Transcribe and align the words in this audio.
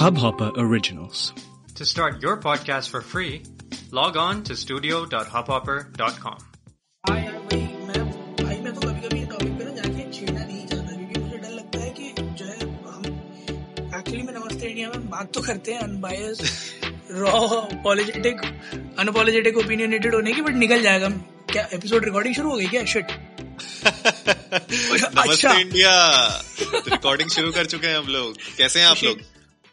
Hubhopper 0.00 0.50
Originals. 0.56 1.32
To 1.76 1.84
start 1.84 2.22
your 2.22 2.36
podcast 2.38 2.88
for 2.88 3.00
free, 3.02 3.42
log 3.90 4.16
on 4.16 4.42
to 4.44 4.54
studio.hubhopper.com. 4.56 6.38
यार 7.04 7.36
वही 7.52 7.60
मैं 7.88 8.04
भाई 8.40 8.56
मैं 8.60 8.72
तो 8.74 8.80
कभी 8.80 9.00
कभी 9.08 9.24
टॉपिक 9.26 9.52
पे 9.58 9.64
ना 9.64 9.70
जाके 9.74 10.04
छेड़ना 10.18 10.44
नहीं 10.44 10.66
चाहता 10.66 10.96
क्योंकि 10.96 11.20
मुझे 11.20 11.36
डर 11.36 11.50
लगता 11.50 11.78
है 11.78 11.90
कि 11.90 12.12
जो 12.40 12.44
है 12.44 12.58
हम 12.60 13.02
एक्चुअली 13.98 14.22
में 14.22 14.32
नमस्ते 14.34 14.66
इंडिया 14.66 14.88
में 14.88 15.08
बात 15.10 15.32
तो 15.34 15.40
करते 15.48 15.72
हैं 15.72 15.80
unbias 15.80 16.38
raw 17.10 17.32
politic 17.88 18.40
unapologetic 18.98 19.58
opinionated 19.58 20.14
होने 20.14 20.32
की 20.32 20.42
बट 20.42 20.54
निकल 20.64 20.82
जाएगा। 20.82 21.08
क्या 21.52 21.68
एपिसोड 21.74 22.04
रिकॉर्डिंग 22.04 22.34
शुरू 22.34 22.50
हो 22.50 22.56
गई 22.56 22.66
क्या? 22.76 22.84
शिट 22.94 23.06
नमस्ते 23.84 25.30
अच्छा। 25.32 25.52
इंडिया 25.58 25.92
रिकॉर्डिंग 26.88 27.30
शुरू 27.30 27.52
कर 27.52 27.66
चुके 27.74 27.86
हैं 27.86 27.98
हम 27.98 28.08
लोग। 28.16 28.36
कैसे 28.58 28.80
हैं 28.80 28.86
आप 28.86 29.04
लोग? 29.04 29.20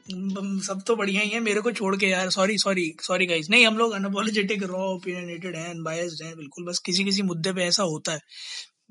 सब 0.07 0.81
तो 0.87 0.95
बढ़िया 0.95 1.21
ही 1.21 1.29
है। 1.29 1.39
मेरे 1.39 1.61
को 1.61 1.71
छोड़ 1.71 1.95
के 1.95 2.07
यार 2.07 2.29
सॉरी 2.29 2.57
सॉरी 2.57 2.91
सॉरी 3.01 3.25
गाइस 3.25 3.49
नहीं, 3.49 3.65
हम 3.67 3.77
लोग 3.77 3.91
अनअपोलोजेटिक 3.93 4.63
रॉ 4.63 4.83
ओपिनियनेटेड 4.85 5.55
हैं 5.55 5.69
अनबायस्ड 5.69 6.23
हैं, 6.23 6.35
बिल्कुल। 6.35 6.65
बस 6.65 6.79
किसी 6.85 7.03
किसी 7.03 7.21
मुद्दे 7.23 7.53
पे 7.53 7.63
ऐसा 7.63 7.83
होता 7.85 8.11
है, 8.11 8.19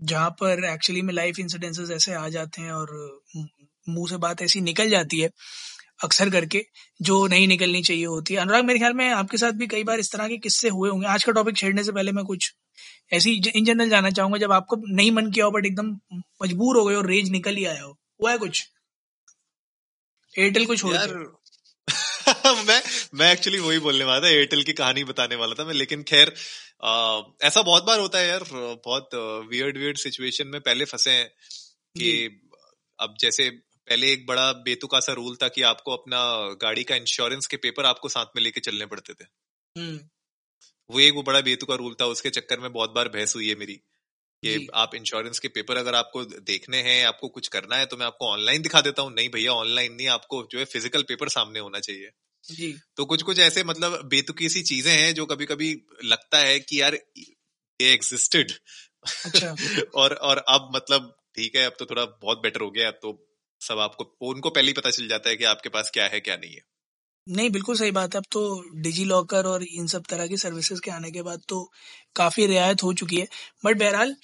जहाँ 0.03 0.31
पर 0.41 0.65
एक्चुअली 0.65 1.03
में 1.03 1.15
लाइफ 1.15 1.39
इंसिडेंसेस 1.41 1.91
ऐसे 1.91 2.15
आ 2.15 2.29
जाते 2.29 2.63
हैं 2.63 2.73
और 2.73 2.93
मुँह 3.87 4.09
से 4.11 4.17
बात 4.19 4.43
ऐसी 4.43 4.61
निकल 4.63 4.91
जाती 4.91 5.21
है, 5.21 5.31
अक्सर 6.05 6.31
करके, 6.31 6.65
जो 7.01 7.27
नहीं 7.27 7.49
निकलनी 7.49 7.83
चाहिए 7.83 8.07
होती 8.07 8.35
है। 8.35 8.41
अनुराग, 8.41 8.65
मेरे 8.65 8.79
ख्याल 8.79 8.95
में 8.95 9.09
आपके 9.11 9.37
साथ 9.37 9.53
भी 9.53 9.67
कई 9.67 9.85
बार 9.85 10.01
इस 10.01 10.13
तरह 10.13 10.29
के 10.29 10.37
किस्से 10.39 10.69
हुए 10.69 10.91
होंगे। 10.91 11.07
आज 11.07 11.25
का 11.25 11.33
टॉपिक 11.33 11.57
छेड़ने 11.57 11.85
से 11.85 11.93
पहले 11.93 12.13
मैं 12.13 12.25
कुछ 12.25 12.53
ऐसी, 13.13 13.41
इन 13.49 13.65
जनरल 13.65 13.89
जानना 13.89 14.11
चाहूँगा, 14.11 14.39
जब 14.39 14.53
आपको 14.53 14.77
नहीं 14.87 15.11
मन 15.13 15.31
किया 15.31 15.45
हो 15.45 15.51
बट 15.51 15.67
एकदम 15.67 15.91
मजबूर 16.43 16.77
हो 16.77 16.85
गए 16.85 16.95
और 16.95 17.07
रेज 17.07 17.31
निकल 17.31 17.57
ही 17.57 17.65
आया 17.65 17.83
हो। 17.83 17.99
हुआ 18.23 18.31
है 18.31 18.39
कुछ? 18.39 18.65
एयरटेल 20.39 20.67
को 20.67 20.77
छोड़ 20.77 20.95
यार 20.95 21.15
मैं 22.65 22.83
मैं 23.15 23.33
एक्चुअली 23.33 23.59
वही 23.59 23.79
बोलने 23.79 24.05
वाला 24.05 24.21
था 24.21 24.29
एयरटेल 24.29 24.63
की 24.63 24.73
कहानी 24.73 25.05
बताने 25.05 25.37
वाला 25.37 25.55
था 25.55 25.65
मैं 25.65 25.75
लेकिन 25.75 26.03
खैर 26.03 26.29
ऐसा 27.43 27.63
बहुत 27.63 27.85
बार 27.85 28.01
होता 28.01 28.19
है 28.19 28.29
यार 28.29 28.45
बहुत 28.85 29.11
वियर्ड 29.51 29.79
वियर्ड 29.79 29.99
सिचुएशन 29.99 30.47
में 30.47 30.61
पहले 30.61 30.85
फंसे 30.85 31.11
हैं 31.11 31.29
कि 31.99 32.41
अब 33.01 33.15
जैसे 33.21 33.51
पहले 33.89 34.13
एक 34.13 34.27
बड़ा 34.27 34.53
बेतुका 34.53 35.01
सा 35.01 35.13
रूल 35.13 35.37
था 35.37 35.49
कि 35.49 35.63
आपको 35.63 35.93
अपना 35.93 36.21
गाड़ी 36.63 36.85
का 36.85 36.97
इंश्योरेंस 36.97 37.47
के 37.47 37.57
पेपर 37.57 37.85
आपको 37.85 38.09
साथ 38.09 38.27
में 38.37 38.43
लेके 38.43 38.61
चलने 38.61 38.87
पड़ते 38.87 39.13
थे। 39.13 39.25
हम्म। 39.81 40.01
वो 40.91 41.01
एक 41.01 41.15
वो 41.15 41.23
बड़ा 41.23 41.41
बेतुका 41.41 41.75
रूल 41.75 41.95
था 42.01 42.07
उसके 42.07 42.31
चक्कर 42.31 42.61
में 42.61 42.73
बहुत 42.73 42.91
बार 42.91 43.09
बहस 43.09 43.35
हुई 43.37 43.49
है 43.49 43.55
मेरी। 43.55 43.81
कि 44.49 44.67
आप 44.75 44.95
इंश्योरेंस 44.95 45.39
के 45.39 45.49
पेपर 45.49 45.77
अगर 45.77 45.95
आपको 45.95 46.25
देखने 46.25 46.83
हैं 46.83 47.05
आपको 47.07 47.29
कुछ 47.29 47.49
करना 47.49 47.77
है 47.77 47.87
तो 47.87 47.97
मैं 47.97 48.07
आपको 48.07 48.33
ऑनलाइन 48.33 48.63
दिखा 48.63 48.81
देता 48.81 49.03
हूँ। 49.03 49.13
नहीं 49.15 49.29
भैया 49.29 49.53
ऑनलाइन 49.53 49.93
नहीं 49.93 50.09
आपको 50.09 50.43
जो 50.53 50.59
है 50.59 50.65
फ़िज़िकल 50.65 51.03
पेपर 51.03 51.29
सामने 51.29 51.61
होना 51.61 51.81
चाहिए। 51.81 52.11
जी। 52.45 52.73
तो 52.97 53.05
कुछ 53.05 53.23
कुछ 53.23 53.39
ऐसे 53.39 53.65
मतलब 53.65 54.01
बेतुकी 54.09 54.49
सी 54.49 54.63
चीज़ें 54.63 54.93
हैं 54.93 55.15
जो 55.15 55.27
कभी 55.27 55.47
कभी 55.47 55.73
लगता 56.05 56.39
है 56.39 56.61
कि 56.61 56.81
यार 56.81 56.95
ये 57.19 57.93
एग्जिस्टेड 57.93 58.53
अच्छा। 59.27 59.55
और 59.95 60.15
और 60.15 60.39
अब 60.49 60.73
मतलब 60.77 61.17
ठीक 61.37 61.57
है 61.57 61.65
अब 61.65 61.73
तो 61.79 61.87
थोड़ा 61.87 62.05
बहुत 62.05 62.43
बेटर 62.43 62.61
हो 62.61 62.71
गया 62.71 62.89
अब 62.89 62.99
तो 63.03 63.29
सब 63.61 63.79
आपको 63.79 64.29
उनको 64.31 64.51
पहले 64.51 64.67
ही 64.67 64.73
पता 64.73 64.91
चल 64.91 65.09
जाता 65.09 65.31
है 65.31 65.37
कि 65.37 65.45
आपके 65.45 65.69
पास 65.69 65.91
क्या 65.95 66.07
है 66.07 66.21
क्या 66.21 66.37
नहीं 66.37 66.55
है। 66.55 66.63
नहीं 67.27 67.49
बिल्कुल 67.51 67.77
सही 67.77 67.91
बात 67.91 68.15
है। 68.15 68.19
अब 68.21 68.25
तो 68.33 68.41
डिजी 68.83 69.05
लॉकर 69.05 69.47
और 69.47 69.63
इन 69.65 69.87
सब 69.87 70.03
तरह 70.11 70.27
की 70.27 70.37
सर्विसेज़ 70.37 70.81
के 70.81 70.91
आने 70.91 71.11
के 71.11 71.23
बाद 71.23 71.41
तो 71.49 71.63
काफ़ी 72.17 72.47
रियायत 72.47 72.83
हो 72.83 72.93
चुकी 72.95 73.17
है। 73.17 73.27
बट 73.65 73.79
बहरहाल 73.79 74.15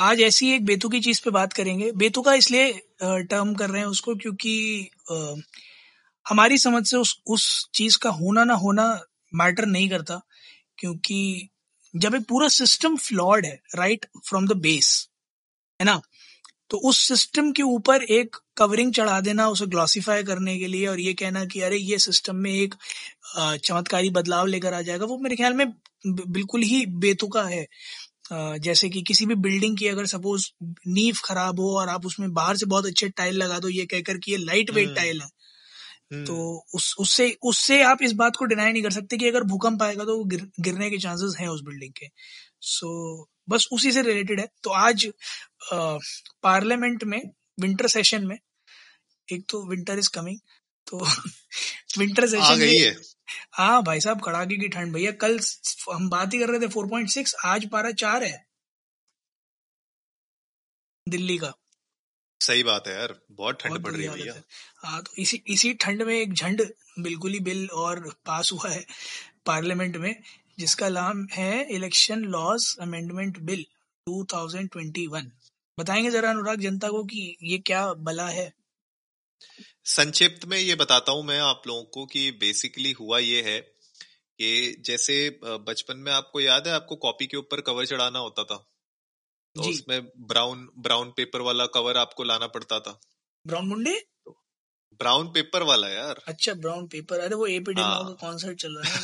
आज 0.00 0.20
ऐसी 0.22 0.50
एक 0.54 0.64
बेतुकी 0.66 1.00
चीज़ 1.00 1.20
पे 1.24 1.30
बात 1.30 1.52
करेंगे। 1.52 1.90
बेतुका 1.96 2.34
इसलिए 2.34 2.72
टर्म 3.02 3.54
कर 3.54 3.70
रहे 3.70 3.80
हैं 3.80 3.88
उसको 3.88 4.14
क्योंकि 4.16 4.54
अ, 5.10 5.34
हमारी 6.26 6.58
समझ 6.58 6.86
से 6.88 6.96
उस 6.96 7.16
उस 7.28 7.46
चीज़ 7.74 7.98
का 8.02 8.10
होना 8.12 8.44
ना 8.44 8.54
होना 8.64 8.86
मैटर 9.34 9.66
नहीं 9.66 9.88
करता। 9.90 10.20
क्योंकि 10.78 11.48
जब 11.94 12.14
एक 12.14 12.24
पूरा 12.28 12.48
सिस्टम 12.50 12.96
फ्लॉड 12.98 13.46
है 13.46 13.60
राइट 13.76 14.06
फ्रॉम 14.28 14.46
द 14.48 14.56
बेस 14.62 14.90
है 15.80 15.86
ना? 15.86 16.00
तो 16.70 16.78
उस 16.78 16.98
सिस्टम 17.08 17.50
के 17.52 17.62
ऊपर 17.62 18.02
एक 18.02 18.36
कवरिंग 18.56 18.92
चढ़ा 18.94 19.20
देना 19.20 19.48
उसे 19.48 19.66
ग्लॉसिफाई 19.66 20.22
करने 20.22 20.58
के 20.58 20.66
लिए 20.66 20.86
और 20.86 21.00
ये 21.00 21.12
कहना 21.14 21.44
कि 21.44 21.60
अरे 21.60 21.76
ये 21.76 21.98
सिस्टम 21.98 22.36
में 22.36 22.50
एक 22.52 22.74
चमत्कारी 23.38 24.10
बदलाव 24.10 24.46
लेकर 24.46 24.74
आ 24.74 24.80
जाएगा 24.82 25.06
वो 25.06 25.18
मेरे 25.18 25.36
ख्याल 25.36 25.54
में 25.54 25.66
बिल्कुल 26.06 26.62
ही 26.62 26.84
बेतुका 26.86 27.42
है। 27.42 27.66
जैसे 28.32 28.88
कि 28.88 29.02
किसी 29.02 29.26
भी 29.26 29.34
बिल्डिंग 29.34 29.76
की 29.78 29.86
अगर 29.88 30.06
सपोज़ 30.06 30.48
नींव 30.88 31.16
खराब 31.24 31.60
हो 31.60 31.70
और 31.78 31.88
आप 31.88 32.06
उसमें 32.06 32.32
बाहर 32.34 32.56
से 32.56 32.66
बहुत 32.66 32.86
अच्छे 32.86 33.08
टाइल 33.08 33.36
लगा 33.36 33.58
दो 33.58 33.68
ये 33.68 33.84
कहकर 33.86 34.18
कि 34.18 34.32
ये 34.32 34.38
लाइट 34.38 34.70
वेट। 34.70 34.94
टाइल 34.96 35.20
है 35.20 35.28
हम्म, 36.12 36.24
तो 36.24 36.64
उस 36.74 36.94
उससे 36.98 37.36
उससे 37.42 37.82
आप 37.82 38.02
इस 38.02 38.12
बात 38.14 38.36
को 38.36 38.44
डिनाई 38.44 38.72
नहीं 38.72 38.82
कर 38.82 38.90
सकते 38.90 39.16
कि 39.16 39.28
अगर 39.28 39.42
भूकंप 39.44 39.82
आएगा 39.82 40.04
तो 40.04 40.22
गिर, 40.24 40.46
गिरने 40.60 40.90
के 40.90 40.98
चांसेस 40.98 41.36
हैं 41.40 41.48
उस 41.48 41.62
बिल्डिंग 41.62 41.92
के। 41.92 42.06
सो 42.62 43.28
बस 43.48 43.68
उसी 43.72 43.92
से 43.92 44.02
रिलेटेड 44.02 44.40
है। 44.40 44.48
तो 44.62 44.70
आज 44.70 45.06
पार्लियामेंट 46.42 47.04
में 47.04 47.20
विंटर 47.60 47.88
सेशन 47.88 48.26
में 48.26 48.38
एक 49.28 49.44
तो 49.48 49.66
विंटर 49.66 49.98
इज़ 49.98 50.10
कमिंग 50.14 50.38
तो 50.86 51.00
विंटर 51.98 52.22
आ 52.22 52.26
सेशन 52.26 52.60
गई 52.60 52.78
है। 52.78 52.96
हाँ 53.52 53.82
भाई 53.82 54.00
साहब 54.00 54.20
कड़ाके 54.20 54.56
की 54.56 54.68
ठंड। 54.68 54.92
भैया 54.94 55.12
कल 55.12 55.38
हम 55.92 56.08
बात 56.10 56.34
ही 56.34 56.38
कर 56.38 56.48
रहे 56.48 56.60
थे 56.60 56.68
4.6 56.68 57.34
आज 57.44 57.68
पारा 57.70 57.90
चार 57.90 58.24
है। 58.24 58.46
दिल्ली 61.08 61.38
का। 61.38 61.52
सही 62.40 62.62
बात 62.62 62.88
है 62.88 62.94
यार 62.94 63.20
बहुत 63.30 63.60
ठंड 63.60 63.84
पड़ 63.84 63.92
रही 63.92 64.06
है 64.06 64.10
भैया। 64.10 64.34
हाँ। 64.76 65.02
तो 65.02 65.12
इसी 65.18 65.42
इसी 65.46 65.72
ठंड 65.74 66.02
में 66.02 66.14
एक 66.14 66.32
झंड 66.32 66.62
बिल्कुल 66.98 67.32
ही 67.32 67.40
बिल 67.40 67.68
और 67.68 68.00
पास 68.26 68.52
हुआ 68.52 68.70
है 68.70 68.84
पार्लियामेंट 69.46 69.96
में। 69.96 70.22
जिसका 70.58 70.88
नाम 70.88 71.26
है 71.32 71.74
इलेक्शन 71.74 72.22
लॉज 72.26 72.76
अमेंडमेंट 72.80 73.38
बिल 73.38 73.64
2021 74.06 75.30
बताएँगे 75.78 76.10
जरा 76.10 76.30
अनुराग 76.30 76.60
जनता 76.60 76.88
को 76.88 77.02
कि 77.04 77.36
ये 77.42 77.58
क्या 77.58 77.92
बला 77.92 78.28
है? 78.28 78.52
संक्षिप्त 79.84 80.44
में 80.44 80.58
ये 80.58 80.74
बताता 80.74 81.12
हूँ 81.12 81.24
मैं 81.24 81.38
आप 81.40 81.62
लोगों 81.66 81.82
को 81.84 82.04
कि 82.06 82.30
बेसिकली 82.30 82.92
हुआ 82.92 83.18
ये 83.18 83.42
है 83.42 83.58
कि 84.38 84.82
जैसे 84.86 85.16
बचपन 85.44 85.98
में 85.98 86.12
आपको 86.12 86.40
याद 86.40 86.68
है 86.68 86.74
आपको 86.74 86.96
कॉपी 86.96 87.26
के 87.26 87.36
ऊपर 87.36 87.60
कवर 87.60 87.86
चढ़ाना 87.86 88.18
होता 88.18 88.44
था? 88.44 88.56
तो 89.56 89.62
उसमें 89.62 90.00
ब्राउन 90.18 90.68
ब्राउन 90.78 91.10
पेपर 91.10 91.40
वाला 91.40 91.66
कवर 91.66 91.96
आपको 91.96 92.24
लाना 92.24 92.46
पड़ता 92.46 92.80
था। 92.80 93.00
ब्राउन 93.46 93.68
मुंडे? 93.68 93.94
ब्राउन 95.00 95.28
पेपर 95.28 95.62
वाला 95.62 95.88
यार। 95.88 96.22
अच्छा 96.26 96.54
ब्राउन 96.54 96.86
पेपर। 96.86 97.20
अरे 97.20 97.34
वो 97.34 97.46
एपी 97.46 97.74
डेमाओ 97.74 98.02
का 98.02 98.08
हाँ। 98.08 98.16
कॉन्सर्ट 98.20 98.58
चल 98.58 98.76
रहा 98.76 98.94
है 98.94 99.00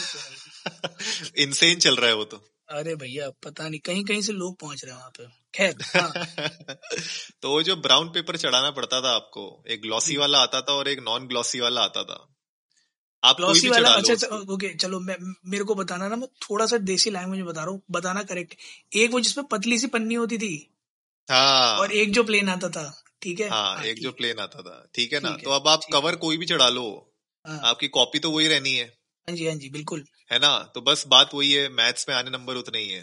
इनसेन 1.37 1.79
चल 1.79 1.97
रहा 1.97 2.11
है 2.11 2.15
वो 2.15 2.25
तो। 2.25 2.37
अरे 2.69 2.95
भैया 2.97 3.31
पता 3.31 3.69
नहीं 3.69 3.81
कहीं 3.81 4.05
कहीं 4.05 4.23
से 4.23 4.33
लोग 4.33 4.61
पहुँच 4.61 4.85
रहे 4.85 4.95
हैं 4.95 5.01
वहाँ 5.01 5.11
पे। 5.11 5.27
खैर 5.55 5.75
हाँ। 5.83 6.13
तो 7.43 7.51
वो 7.51 7.63
जो 7.63 7.77
ब्राउन 7.77 8.09
पेपर 8.09 8.37
चढ़ाना 8.37 8.71
पड़ता 8.71 9.01
था 9.01 9.09
आपको 9.09 9.65
एक 9.69 9.83
ग्लॉसी 9.83 10.17
वाला 10.17 10.39
आता 10.39 10.61
था 10.61 10.73
और 10.73 10.89
एक 10.89 10.99
नॉन 10.99 11.27
ग्लॉसी 11.27 11.61
वाला 11.61 11.81
आता 11.81 12.05
था। 12.05 12.29
आप 13.25 13.37
ग्लॉसी 13.37 13.69
वाला? 13.69 13.89
अच्छा 13.89 14.13
अच्छा 14.13 14.27
ओके 14.27 14.75
चलो 14.75 15.01
मैं 15.01 15.17
मेरे 15.47 15.65
को 15.65 15.75
बताना 15.75 16.09
ना 16.09 16.17
मैं 16.17 16.29
थोड़ा 16.29 16.67
सा 16.67 16.77
देसी 16.77 17.11
लैंग्वेज 17.11 17.39
में 17.39 17.49
बता 17.49 17.61
रहा 17.61 17.71
हूँ 17.71 17.83
बताना 17.91 18.23
करेक्ट 18.23 18.55
एक 18.97 19.11
वो 19.11 19.21
जिसपे 19.21 19.43
पतली 19.43 19.79
सी 19.79 19.87
पन्नी 19.87 20.15
होती 20.15 20.39
थी 20.39 20.71
हाँ। 21.31 21.79
और 21.79 21.93
एक 21.93 22.13
जो 22.13 22.25
प्लेन 22.25 22.49
आता 22.49 22.69
था 22.69 23.05
ठीक 23.23 23.41
है? 23.41 23.49
हाँ 23.49 23.77
हाँ 23.77 23.85
एक 23.85 24.01
जो 24.01 24.13
प्लेन 24.13 24.39
आता 24.39 24.63
था 24.63 24.91
ठीक 24.95 25.13
है 25.13 25.21
ना? 25.21 25.31
तो 25.31 25.51
अब 25.51 25.69
आप 25.69 25.81
कवर 25.93 26.17
कोई 26.17 26.37
भी 26.37 26.47
चढ़ा 26.47 26.69
लो। 26.69 27.15
हाँ। 27.47 27.61
आपकी 27.65 27.89
कॉपी 27.89 28.19
तो 28.19 28.31
वही 28.31 28.49
रहनी 28.49 28.75
है। 28.75 29.02
हाँ 29.29 29.37
जी 29.37 29.47
हाँ 29.47 29.55
जी 29.55 29.69
बिल्कुल। 29.69 30.05
है 30.33 30.39
ना? 30.39 30.73
तो 30.75 30.81
बस 30.81 31.05
बात 31.07 31.31
वही 31.35 31.53
है 31.53 31.69
मैथ्स 31.69 32.09
में 32.09 32.17
आने 32.17 32.31
नंबर 32.31 32.55
उतने 32.55 32.79
ही 32.79 32.89
है। 32.89 33.03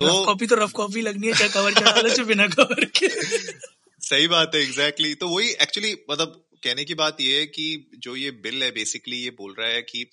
तो 0.00 0.24
कॉपी 0.24 0.46
तो 0.46 0.54
रफ 0.54 0.72
कॉपी 0.72 1.00
लगनी 1.00 1.26
है 1.26 1.34
चाहे 1.34 1.50
कवर 1.50 1.72
लो 1.72 2.24
बिना 2.24 2.46
कवर 2.46 2.84
के। 2.84 3.08
सही 4.00 4.28
बात 4.28 4.54
है 4.54 4.60
एग्जैक्टली 4.60 5.08
exactly. 5.08 5.20
तो 5.20 5.28
वही 5.28 5.50
एक्चुअली 5.50 5.96
मतलब 6.10 6.44
कहने 6.64 6.84
की 6.84 6.94
बात 6.94 7.20
ये 7.20 7.38
है 7.38 7.46
कि 7.46 7.90
जो 7.98 8.16
ये 8.16 8.30
बिल 8.30 8.62
है 8.62 8.70
बेसिकली 8.70 9.16
ये 9.16 9.30
बोल 9.30 9.54
रहा 9.58 9.68
है 9.68 9.82
कि 9.82 10.10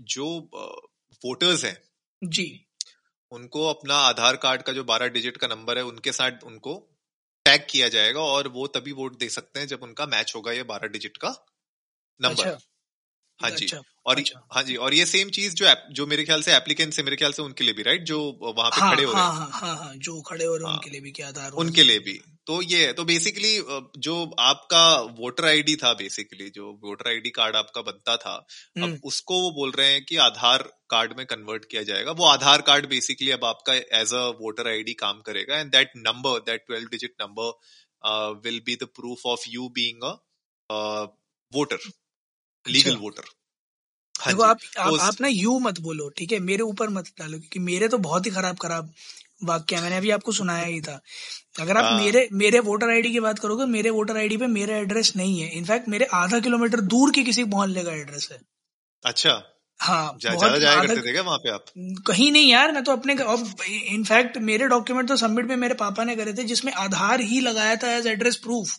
जो 0.00 0.50
वोटर्स 1.24 1.64
हैं 1.64 1.82
जी। 2.24 2.66
उनको 3.30 3.66
अपना 3.66 3.94
आधार 3.94 4.36
कार्ड 4.36 4.62
का 4.62 4.72
जो 4.72 4.84
बारह 4.84 5.06
डिजिट 5.06 5.36
का 5.36 5.46
नंबर 5.46 5.78
है 5.78 5.84
उनके 5.84 6.12
साथ 6.12 6.44
उनको 6.44 6.88
टैग 7.44 7.66
किया 7.70 7.88
जाएगा 7.88 8.20
और 8.20 8.48
वो 8.48 8.66
तभी 8.66 8.92
वोट 8.92 9.18
दे 9.18 9.28
सकते 9.28 9.60
हैं 9.60 9.66
जब 9.66 9.82
उनका 9.82 10.06
मैच 10.06 10.32
होगा 10.36 10.52
ये 10.52 10.62
बारह 10.62 10.86
डिजिट 10.86 11.16
का 11.16 11.46
नंबर 12.20 12.46
अच्छा। 12.46 12.71
हाँ 13.40 13.50
जी। 13.50 13.64
अच्छा 13.64 13.80
और 14.06 14.18
अच्छा। 14.18 14.40
हाँ 14.52 14.62
जी 14.62 14.74
और 14.76 14.94
ये 14.94 15.04
सेम 15.06 15.28
चीज़ 15.30 15.54
जो 15.54 15.66
जो 15.92 16.06
मेरे 16.06 16.24
ख्याल 16.24 16.42
से 16.42 16.54
एप्लीकेंट 16.56 16.94
है 16.94 17.04
मेरे 17.04 17.16
ख्याल 17.16 17.32
से 17.32 17.42
उनके 17.42 17.64
लिए 17.64 17.74
भी 17.74 17.82
राइट 17.82 18.04
जो 18.04 18.18
वहाँ 18.42 18.70
पे 18.70 18.80
हाँ 18.80 18.90
खड़े 18.90 19.04
हो 19.04 19.12
रहे 19.12 19.22
हाँ 19.22 19.32
हैं। 19.32 19.38
हाँ 19.38 19.60
हाँ 19.60 19.76
हाँ 19.76 19.94
जो 19.98 20.20
खड़े 20.20 20.44
हो 20.44 20.56
रहे 20.56 20.64
हैं 20.64 20.68
हाँ 20.68 20.74
उनके 20.74 20.90
लिए 20.90 21.00
भी 21.00 21.10
क्या 21.10 21.28
आधार 21.28 21.50
होना 21.50 21.60
उनके 21.60 21.82
लिए 21.82 21.98
भी। 21.98 22.18
तो 22.46 22.60
ये 22.62 22.86
है 22.86 22.92
तो 22.92 23.04
बेसिकली 23.04 23.52
जो 23.98 24.14
आपका 24.40 24.84
वोटर 25.18 25.44
आईडी 25.44 25.76
था 25.76 25.92
बेसिकली 25.94 26.48
जो 26.50 26.70
वोटर 26.84 27.08
आईडी 27.10 27.30
कार्ड 27.30 27.56
आपका 27.56 27.82
बनता 27.82 28.16
था 28.16 28.34
अब 28.34 28.82
हम्म। 28.82 28.98
उसको 29.04 29.40
वो 29.40 29.50
बोल 29.50 29.72
रहे 29.72 29.92
हैं 29.92 30.04
कि 30.04 30.16
आधार 30.24 30.62
कार्ड 30.90 31.16
में 31.18 31.24
कन्वर्ट 31.26 31.64
किया 31.64 31.82
जाएगा। 31.82 32.12
वो 32.12 32.26
आधार 32.26 32.62
कार्ड 32.62 32.88
बेसिकली 32.88 33.30
अब 33.30 33.44
आपका 33.44 33.74
एज 34.00 34.14
अ 34.14 34.26
वोटर 34.40 34.68
आईडी 34.68 34.94
काम 34.98 35.20
करेगा 35.20 35.58
and 35.60 35.70
that 35.72 35.92
number 35.98 36.38
that 36.46 36.64
twelve 36.66 36.88
digit 36.90 37.14
number 37.20 38.40
will 38.44 38.60
be 38.66 38.76
the 38.76 38.88
proof 38.96 39.26
of 39.26 39.44
you 39.48 39.68
being 39.74 40.04
a 40.04 40.84
voter 41.52 41.90
legal 42.66 42.96
voter. 42.96 43.22
हाँ 44.14 44.32
देखो 44.32 44.42
आप 44.44 44.58
आप, 44.78 44.98
आप 45.00 45.20
ना 45.20 45.28
यू 45.28 45.58
मत 45.58 45.80
बोलो 45.80 46.08
ठीक 46.16 46.32
है? 46.32 46.38
मेरे 46.40 46.62
ऊपर 46.64 46.88
मत 46.90 47.08
डालो 47.18 47.38
क्योंकि 47.38 47.58
मेरे 47.60 47.88
तो 47.88 47.98
बहुत 48.00 48.26
ही 48.26 48.30
खराब 48.30 48.56
खराब 48.58 48.92
वाक्य 49.44 49.80
मैंने 49.80 49.96
अभी 49.96 50.10
आपको 50.10 50.32
सुनाया 50.32 50.64
ही 50.64 50.80
था। 50.80 51.00
अगर 51.60 51.76
आप 51.76 51.84
हाँ। 51.84 51.98
मेरे 51.98 52.28
मेरे 52.34 52.58
वोटर 52.60 52.90
आईडी 52.90 53.10
की 53.12 53.20
बात 53.20 53.38
करोगे 53.38 53.64
मेरे 53.68 53.90
वोटर 53.90 54.16
आईडी 54.16 54.36
पे 54.36 54.46
मेरा 54.48 54.76
एड्रेस 54.76 55.12
नहीं 55.16 55.40
है। 55.40 55.48
इनफैक्ट 55.50 55.88
मेरे 55.88 56.04
आधा 56.14 56.38
किलोमीटर 56.40 56.80
दूर 56.92 57.10
की 57.10 57.24
किसी 57.24 57.44
मोहल्ले 57.46 57.82
का 57.84 57.92
एड्रेस 57.92 58.28
है। 58.32 58.38
अच्छा। 59.04 59.42
हाँ 59.80 60.16
ज़्यादा 60.20 60.58
जाया 60.58 60.82
करते 60.82 61.12
थे 61.14 61.20
वहाँ 61.20 61.38
पे 61.38 61.50
आप? 61.50 61.64
कहीं 62.06 62.30
नहीं 62.32 62.50
यार 62.50 62.72
मैं 62.72 62.82
तो 62.84 62.92
अपने 62.92 63.16
इनफैक्ट 63.88 64.36
मेरे 64.40 64.66
डॉक्यूमेंट 64.68 65.08
तो 65.08 65.16
सबमिट 65.16 65.46
में 65.46 65.56
मेरे 65.56 65.74
पापा 65.74 66.04
ने 66.04 66.16
करे 66.16 66.32
थे 66.32 66.44
जिसमें 66.44 66.72
आधार 66.74 67.20
ही 67.22 67.40
लगाया 67.40 67.76
था 67.76 67.90
एज 67.96 68.06
एड्रेस 68.06 68.36
प्रूफ 68.36 68.76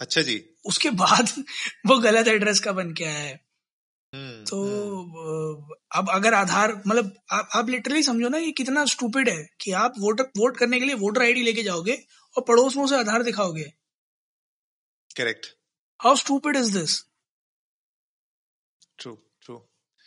अच्छा 0.00 0.22
जी। 0.22 0.42
उसके 0.66 0.90
बाद 0.96 1.30
वो 1.86 1.98
गलत 1.98 2.28
एड्रेस 2.28 2.60
का 2.60 2.72
बन 2.72 2.92
के 2.92 3.04
आया 3.04 3.18
है। 3.18 3.34
हम्म, 4.12 4.44
तो 4.44 4.58
हम्म। 4.58 5.74
अब 5.92 6.10
अगर 6.10 6.34
आधार 6.34 6.72
मतलब 6.76 7.12
आप 7.32 7.48
आप 7.56 7.68
लिटरली 7.70 8.02
समझो 8.02 8.28
ना 8.28 8.38
ये 8.38 8.50
कितना 8.52 8.84
स्टूपिड 8.86 9.28
है 9.28 9.42
कि 9.60 9.72
आप 9.80 9.94
वोटर 9.98 10.30
वोट 10.38 10.56
करने 10.56 10.78
के 10.80 10.86
लिए 10.86 10.94
वोटर 10.96 11.22
आईडी 11.22 11.42
लेके 11.42 11.62
जाओगे 11.62 11.98
और 12.36 12.44
पड़ोस 12.48 12.76
में 12.76 12.84
उसे 12.84 12.96
आधार 12.96 13.22
दिखाओगे। 13.22 13.64
Correct 15.16 15.46
how 16.00 16.16
stupid 16.16 16.56
is 16.56 16.72
this 16.78 16.98
true 18.98 19.12
true 19.42 19.60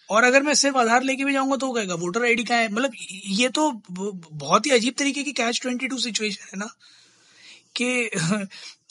और 0.10 0.24
अगर 0.24 0.44
मैं 0.44 0.54
सिर्फ़ 0.54 0.78
आधार 0.78 1.04
लेके 1.04 1.26
भी 1.26 1.34
जाऊँगा 1.34 1.56
तो 1.56 1.68
वो 1.68 1.74
कहेगा 1.74 1.96
वोटर 1.98 2.24
आईडी 2.26 2.44
का 2.44 2.56
है? 2.56 2.70
मतलब 2.70 2.92
ये 3.40 3.50
तो 3.50 3.72
बहुत 3.90 4.66
ही 4.66 4.72
अजीब 4.72 4.94
तरीके 4.98 5.24
की 5.24 5.32
कैच 5.34 5.62
ट्वेंटी 5.62 5.88
टू 5.88 5.98
सिचुएशन 6.00 6.48
है 6.48 6.60
ना 6.60 6.70
कि 7.76 8.48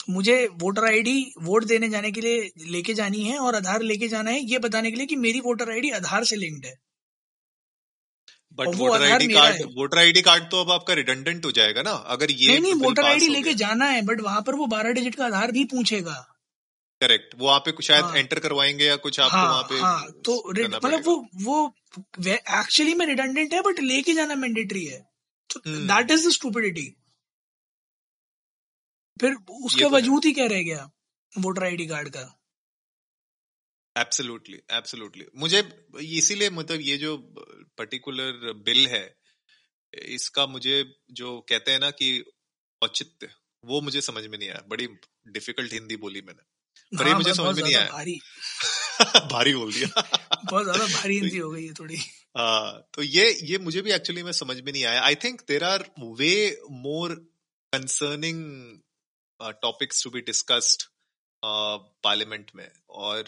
मुझे 0.09 0.47
वोटर 0.53 0.83
आईडी 0.83 1.33
वोट 1.41 1.65
देने 1.65 1.89
जाने 1.89 2.11
के 2.11 2.21
लिए 2.21 2.51
लेके 2.67 2.93
जानी 2.93 3.23
है 3.23 3.37
और 3.37 3.55
आधार 3.55 3.81
लेके 3.81 4.07
जाना 4.07 4.31
है 4.31 4.39
ये 4.41 4.59
बताने 4.59 4.91
के 4.91 4.97
लिए 4.97 5.05
कि 5.05 5.15
मेरी 5.15 5.39
वोटर 5.39 5.71
आईडी 5.71 5.89
आधार 5.89 6.23
से 6.23 6.35
लिंक्ड 6.35 6.65
है। 6.65 6.75
But 8.59 8.67
voter 8.67 9.03
ID 9.03 9.27
card 9.27 9.61
voter 9.61 9.97
ID 9.97 10.21
card 10.21 10.43
तो 10.43 10.61
अब 10.61 10.71
आपका 10.71 10.93
रिडंडेंट 10.93 11.45
हो 11.45 11.51
जाएगा 11.51 11.81
ना 11.81 11.91
अगर 11.91 12.31
ये 12.31 12.47
नहीं 12.47 12.59
नहीं 12.59 12.73
वोटर 12.73 13.03
आईडी 13.03 13.27
लेके 13.27 13.53
जाना 13.53 13.85
है 13.85 14.01
बट 14.01 14.21
वहाँ 14.21 14.41
पर 14.41 14.55
वो 14.55 14.65
बारह 14.65 14.91
डिजिट 14.91 15.15
का 15.15 15.25
आधार 15.25 15.51
भी 15.51 15.63
पूछेगा। 15.65 16.27
करेक्ट 17.01 17.35
वो 17.37 17.47
आप 17.47 17.81
शायद 17.83 18.03
हाँ, 18.03 18.17
एंटर 18.17 18.39
करवाएँगे 18.39 18.85
या 18.85 18.95
कुछ 18.95 19.19
आपको 19.19 19.37
हाँ, 19.37 19.49
वहाँ 19.49 19.63
पे 19.63 19.75
हाँ, 19.75 20.11
तो 20.11 20.53
मतलब 20.67 21.03
वो 21.05 21.27
वो 21.35 21.73
एक्चुअली 22.27 22.93
में 22.93 23.05
रिडंडेंट 23.05 23.53
है 23.53 23.61
बट 23.61 23.79
लेके 23.79 24.13
जाना 24.13 24.35
मैंडेटरी 24.35 24.85
है। 24.85 25.07
दैट 25.67 26.11
इज़ 26.11 26.27
द 26.27 26.31
स्टूपिडिटी 26.31 26.95
फिर 29.21 29.33
उसका 29.65 29.87
तो 29.87 29.89
वजूद 29.89 30.25
ही 30.25 30.31
क्या 30.31 30.45
रह 30.45 30.61
गया 30.61 30.89
वोटर 31.39 31.63
आईडी 31.63 31.85
कार्ड 31.87 32.09
का? 32.09 32.37
एब्सोल्युटली 33.97 34.59
एब्सोल्युटली 34.71 35.25
मुझे 35.35 35.63
इसीलिए 36.01 36.49
मतलब 36.49 36.81
ये 36.81 36.97
जो 36.97 37.17
पर्टिकुलर 37.77 38.53
बिल 38.53 38.87
है 38.87 39.03
इसका 39.93 40.45
मुझे 40.45 40.83
जो 41.11 41.39
कहते 41.49 41.71
हैं 41.71 41.79
ना 41.79 41.89
कि 41.91 42.23
औचित्य 42.81 43.29
वो 43.63 43.81
मुझे 43.81 44.01
समझ 44.01 44.25
में 44.27 44.37
नहीं 44.37 44.49
आया। 44.49 44.63
बड़ी 44.67 44.87
डिफ़िकल्ट 45.27 45.73
हिंदी 45.73 45.95
बोली 45.95 46.21
मैंने। 46.21 46.97
पर 46.97 47.03
हाँ, 47.03 47.09
ये 47.09 47.15
मुझे 47.15 47.33
समझ 47.33 47.55
में 47.55 47.63
नहीं 47.63 47.75
आया। 47.75 47.89
भारी। 47.91 48.19
भारी 49.31 49.53
बोल 49.53 49.73
दिया। 49.73 49.87
बहुत 50.51 50.63
ज़्यादा 50.63 50.85
भारी 50.85 51.17
हिंदी 51.17 51.37
हो 51.37 51.51
गई 51.51 51.65
है 51.65 51.73
थोड़ी। 51.73 51.97
हाँ 52.37 52.89
तो 52.93 53.03
ये 53.03 53.37
ये 53.43 53.57
मुझे 53.57 53.81
भी 53.81 53.91
एक्चुअली 53.91 54.23
में 54.23 54.31
समझ 54.31 54.61
में 54.61 54.71
नहीं 54.71 54.85
आया। 54.85 55.01
I 55.01 55.15
think 55.15 55.41
there 55.41 55.63
are 55.63 55.85
way 55.99 56.61
more 56.71 57.15
concerning 57.73 58.41
topics 59.61 60.03
to 60.03 60.09
be 60.09 60.21
discussed 60.21 60.83
parliament 62.03 62.51
में. 62.55 62.69
और 62.89 63.23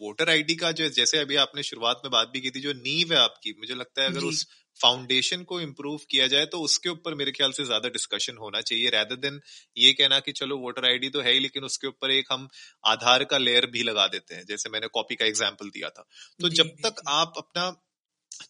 वोटर 0.00 0.24
uh, 0.24 0.30
आईडी 0.30 0.54
का 0.54 0.70
जो 0.72 0.88
जैसे 0.88 1.18
अभी 1.18 1.36
आपने 1.36 1.62
शुरुआत 1.62 2.00
में 2.04 2.10
बात 2.12 2.28
भी 2.28 2.40
की 2.40 2.50
थी 2.50 2.60
जो 2.60 2.72
नींव 2.72 3.12
है 3.12 3.18
आपकी 3.18 3.52
मुझे 3.58 3.74
लगता 3.74 4.02
है 4.02 4.08
अगर 4.08 4.24
उस 4.24 4.46
फाउंडेशन 4.80 5.42
को 5.42 5.60
इम्प्रूव 5.60 6.00
किया 6.10 6.26
जाए 6.26 6.46
तो 6.46 6.60
उसके 6.60 6.88
ऊपर 6.88 7.14
मेरे 7.14 7.32
ख्याल 7.32 7.52
से 7.52 7.64
ज़्यादा 7.64 7.88
डिस्कशन 7.88 8.36
होना 8.36 8.60
चाहिए 8.60 8.90
रैदर 8.90 9.16
देन 9.16 9.40
ये 9.76 9.92
कहना 9.92 10.20
कि 10.20 10.32
चलो 10.32 10.56
वोटर 10.58 10.84
आईडी 10.84 11.08
तो 11.08 11.20
है 11.20 11.32
ही 11.32 11.40
लेकिन 11.40 11.64
उसके 11.64 11.86
ऊपर 11.86 12.10
एक 12.10 12.32
हम 12.32 12.48
आधार 12.84 13.24
का 13.24 13.38
लेयर 13.38 13.66
भी 13.66 13.82
लगा 13.82 14.06
देते 14.06 14.34
हैं 14.34 14.44
जैसे 14.46 14.70
मैंने 14.70 14.86
कॉपी 14.86 15.14
का 15.14 15.26
एग्ज़ाम्पल 15.26 15.70
दिया 15.70 15.88
था। 15.88 16.06
तो 16.40 16.48
जब 16.48 16.70
तक 16.86 17.02
आप 17.08 17.32
अपना 17.36 17.66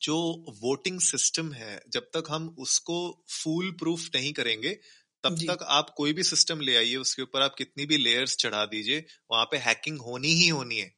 जो 0.02 0.16
वोटिंग 0.60 1.00
सिस्टम 1.00 1.52
है 1.52 1.82
जब 1.88 2.10
तक 2.14 2.24
हम 2.30 2.48
उसको 2.58 3.24
फूल 3.30 3.70
प्रूफ 3.70 4.08
नहीं 4.14 4.32
करेंगे 4.32 4.78
तब 5.24 5.36
तक 5.48 5.62
आप 5.68 5.90
कोई 5.96 6.12
भी 6.12 6.22
सिस्टम 6.22 6.60
ले 6.60 6.76
आइए 6.76 6.96
उसके 6.96 7.22
ऊपर 7.22 7.42
आप 7.42 7.54
कितनी 7.58 7.86
भी 7.86 7.96
लेयर्स 7.96 8.36
चढ़ा 8.36 8.64
दीजिए 8.64 9.04
वहाँ 9.30 9.44
पे 9.44 9.56
हैकिंग 9.58 9.98
होनी 10.00 10.32
ही 10.34 10.48
होनी 10.48 10.78
है। 10.78 10.90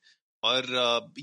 और 0.43 0.67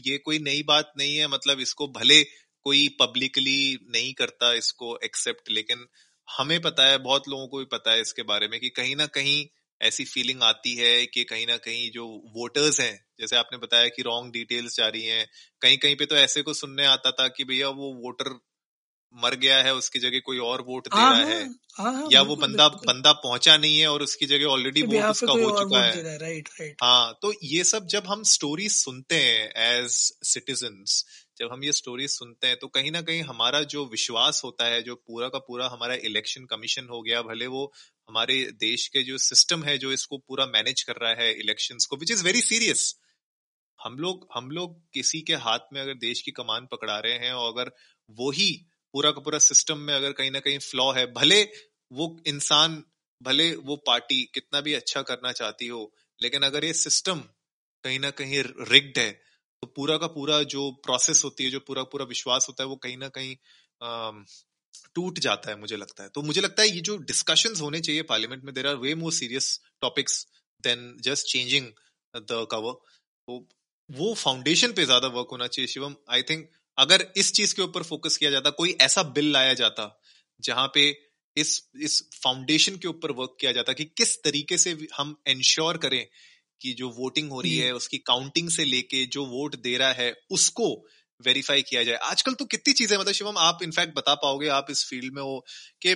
ये 0.06 0.18
कोई 0.18 0.40
नई 0.40 0.64
बात 0.64 0.92
नहीं 0.98 1.16
है 1.16 1.28
मतलब 1.28 1.60
इसको 1.60 1.88
भले 1.88 2.24
कोई 2.66 2.88
पब्लिकली 3.00 3.78
नहीं 3.92 4.14
करता 4.14 4.54
इसको 4.54 4.98
एक्सेप्ट 5.04 5.52
लेकिन 5.52 5.86
हमें 6.28 6.60
पता 6.62 6.88
है 6.88 6.98
बहुत 6.98 7.28
लोगों 7.30 7.48
को 7.48 7.58
भी 7.58 7.66
पता 7.66 7.92
है 7.92 8.02
इसके 8.02 8.24
बारे 8.24 8.48
में 8.48 8.60
कि 8.60 8.70
कहीं 8.70 8.96
ना 8.96 9.06
कहीं 9.06 9.46
ऐसी 9.82 10.06
फीलिंग 10.06 10.44
आती 10.44 10.76
है 10.76 11.06
कि 11.06 11.24
कहीं 11.24 11.46
ना 11.48 11.58
कहीं 11.58 11.90
जो 11.92 12.06
वोटर्स 12.36 12.80
हैं 12.80 12.94
जैसे 13.20 13.36
आपने 13.36 13.58
बताया 13.58 13.88
कि 13.88 14.02
रॉन्ग 14.02 14.32
डिटेल्स 14.34 14.76
जा 14.78 14.88
रही 14.88 15.04
हैं 15.06 15.26
कहीं 15.62 15.78
कहीं 15.78 15.96
पे 15.96 16.06
तो 16.06 16.16
ऐसे 16.16 16.42
को 16.42 16.54
सुनने 16.54 16.86
आता 16.86 17.12
था 17.12 17.28
कि 17.28 17.44
भैया 17.44 17.70
वो 17.70 17.94
वोटर 18.04 18.30
मर 19.14 19.36
गया 19.36 19.58
है 19.58 19.76
उसकी 19.76 20.00
जगह 20.00 20.20
कोई 20.20 20.38
और 20.38 20.62
वोट 20.62 20.88
दे 20.88 21.00
हाँ, 21.02 21.20
रहा 21.20 21.30
है 21.30 21.44
हाँ, 21.46 21.94
हाँ, 21.94 22.08
या 22.12 22.22
वो 22.22 22.36
बंदा 22.36 22.68
बंदा 22.68 23.12
पहुँचा 23.12 23.58
नहीं 23.58 23.80
है 23.80 23.88
और 23.88 24.02
उसकी 24.02 24.26
जगह 24.26 24.46
ऑलरेडी 24.46 24.82
वोट 24.82 25.04
उसका 25.04 25.34
हो 25.34 25.60
चुका 25.60 25.84
है। 25.84 26.18
राइट 26.18 26.50
राइट 26.50 26.76
हाँ 26.84 27.20
तो 27.22 27.34
ये 27.44 27.64
सब 27.64 27.88
जब 27.88 28.04
हम 28.08 28.24
स्टोरी 28.24 28.70
सुनते 28.70 29.16
हैं 29.16 29.54
एज 29.56 29.92
सिटीजन 30.24 30.84
जब 31.40 31.50
हम 31.52 31.64
ये 31.64 31.72
स्टोरी 31.72 32.08
सुनते 32.08 32.48
हैं 32.48 32.58
तो 32.58 32.68
कहीं 32.68 32.92
ना 32.92 33.02
कहीं 33.02 33.22
हमारा 33.22 33.62
जो 33.64 33.86
विश्वास 33.86 34.42
होता 34.44 34.66
है 34.66 34.82
जो 34.84 34.96
पूरा 34.96 35.28
का 35.28 35.40
पूरा 35.40 35.68
हमारा 35.68 35.94
इलेक्शन 35.94 36.46
कमीशन 36.46 36.88
हो 36.92 37.02
गया 37.02 37.22
भले 37.22 37.48
वो 37.48 37.74
हमारे 38.10 38.44
देश 38.52 38.88
के 38.88 39.04
जो 39.04 39.18
सिस्टम 39.18 39.64
है 39.64 39.78
जो 39.78 39.92
इसको 39.92 40.18
पूरा 40.18 40.46
मैनेज 40.46 40.82
कर 40.82 40.94
रहा 40.96 41.12
है 41.12 41.34
इलेक्शंस 41.34 41.86
को 41.86 41.98
विच 41.98 42.12
इज़ 42.12 42.24
वेरी 42.24 42.42
सीरियस 42.42 42.96
हम 43.84 43.98
लोग 44.00 44.28
हम 44.36 44.52
लोग 44.52 44.82
किसी 44.94 45.22
के 45.22 45.36
हाथ 45.36 45.60
में 45.74 45.82
अगर 45.82 45.94
देश 45.94 46.22
की 46.22 46.32
कमान 46.32 46.68
पकड़ा 46.72 47.00
रहे 47.00 47.14
हैं 47.14 47.32
और 47.34 47.54
अगर 47.54 47.72
वो 48.10 48.32
ही 48.32 48.66
पूरा 48.94 49.12
का 49.12 49.22
पूरा 49.22 49.40
सिस्टम 49.40 49.78
में 49.80 49.94
अगर 49.94 50.12
कहीं 50.14 50.32
ना 50.32 50.40
कहीं 50.40 50.60
फ्लॉ 50.62 50.92
है, 50.94 51.06
भले 51.14 51.42
वो 51.92 52.16
इंसान, 52.28 52.84
भले 53.22 53.54
वो 53.58 53.76
पार्टी 53.88 54.22
कितना 54.34 54.62
भी 54.62 54.74
अच्छा 54.74 55.02
करना 55.04 55.32
चाहती 55.34 55.68
हो, 55.68 55.92
लेकिन 56.20 56.44
अगर 56.44 56.66
ये 56.66 56.74
सिस्टम 56.76 57.20
कहीं 57.84 58.00
ना 58.00 58.10
कहीं 58.12 58.44
रिग्ड 58.72 58.98
है 59.00 59.12
तो 59.64 59.68
पूरा 59.70 59.98
का 59.98 60.08
पूरा 60.10 60.42
जो 60.46 60.70
प्रोसेस 60.84 61.22
होती 61.26 61.44
है, 61.44 61.50
जो 61.52 61.60
पूरा 61.62 61.84
पूरा 61.86 62.06
विश्वास 62.08 62.46
होता 62.50 62.64
है, 62.64 62.68
वो 62.70 62.76
कहीं 62.78 62.98
ना 62.98 63.08
कहीं 63.10 63.36
टूट 64.96 65.20
जाता 65.20 65.50
है 65.50 65.60
मुझे 65.60 65.78
लगता 65.78 66.04
है। 66.04 66.10
तो 66.10 66.22
मुझे 66.22 66.42
लगता 66.42 66.62
है 66.62 66.70
ये 66.70 66.82
जो 66.82 66.98
डिस्कशन 67.06 67.56
होने 67.62 67.80
चाहिए 67.82 68.02
पार्लियामेंट 68.04 68.44
में 68.44 68.54
there 68.54 68.68
are 68.68 68.76
way 68.78 68.94
more 68.96 69.12
serious 69.14 69.60
topics 69.82 70.26
then 70.64 70.96
just 71.02 71.28
changing 71.28 71.68
the 72.14 72.46
cover 72.52 72.74
तो 73.28 73.48
वो 73.90 74.14
फाउंडेशन 74.16 74.74
पे 74.74 74.86
ज़्यादा 74.86 75.08
वर्क 75.10 75.28
होना 75.32 75.48
चाहिए 75.48 75.68
शिवम। 75.68 75.96
आई 76.10 76.24
थिंक 76.24 76.50
अगर 76.80 77.06
इस 77.18 77.32
चीज़ 77.34 77.56
के 77.56 77.62
ऊपर 77.62 77.84
फोकस 77.84 78.18
किया 78.18 78.32
जाता 78.32 78.50
कोई 78.58 78.76
ऐसा 78.82 79.04
बिल 79.16 79.32
लाया 79.32 79.54
जाता 79.54 79.88
जहाँ 80.40 80.68
पे 80.74 80.90
इस 81.38 81.62
इस 81.82 82.02
फाउंडेशन 82.24 82.78
के 82.78 82.88
ऊपर 82.88 83.12
वर्क 83.12 83.36
किया 83.42 83.52
जाता 83.52 83.74
कि 83.74 83.86
किस 83.98 84.16
तरीके 84.24 84.58
से 84.58 84.78
हम 84.98 85.16
इंश्योर 85.28 85.78
करें 85.78 86.06
कि 86.62 86.74
जो 86.74 86.90
वोटिंग 86.90 87.30
हो 87.32 87.42
रही 87.42 87.58
है 87.58 87.72
उसकी 87.74 87.98
काउंटिंग 88.06 88.50
से 88.50 88.66
लेके 88.66 89.06
जो 89.08 89.26
वोट 89.26 89.56
दे 89.62 89.76
रहा 89.78 89.92
है 89.94 90.14
उसको 90.32 90.70
वेरीफाई 91.20 91.62
किया 91.62 91.84
जाए। 91.84 91.96
आजकल 92.04 92.34
तो 92.34 92.46
कितनी 92.46 92.74
चीज़ें 92.74 92.98
मतलब 92.98 93.14
शिवम 93.14 93.38
आप 93.38 93.64
इनफैक्ट 93.64 93.96
बता 93.96 94.16
पाओगे 94.16 94.48
आप 94.58 94.68
इस 94.72 94.86
फ़ील्ड 94.86 95.14
में 95.14 95.22
हो 95.22 95.40
कि 95.82 95.96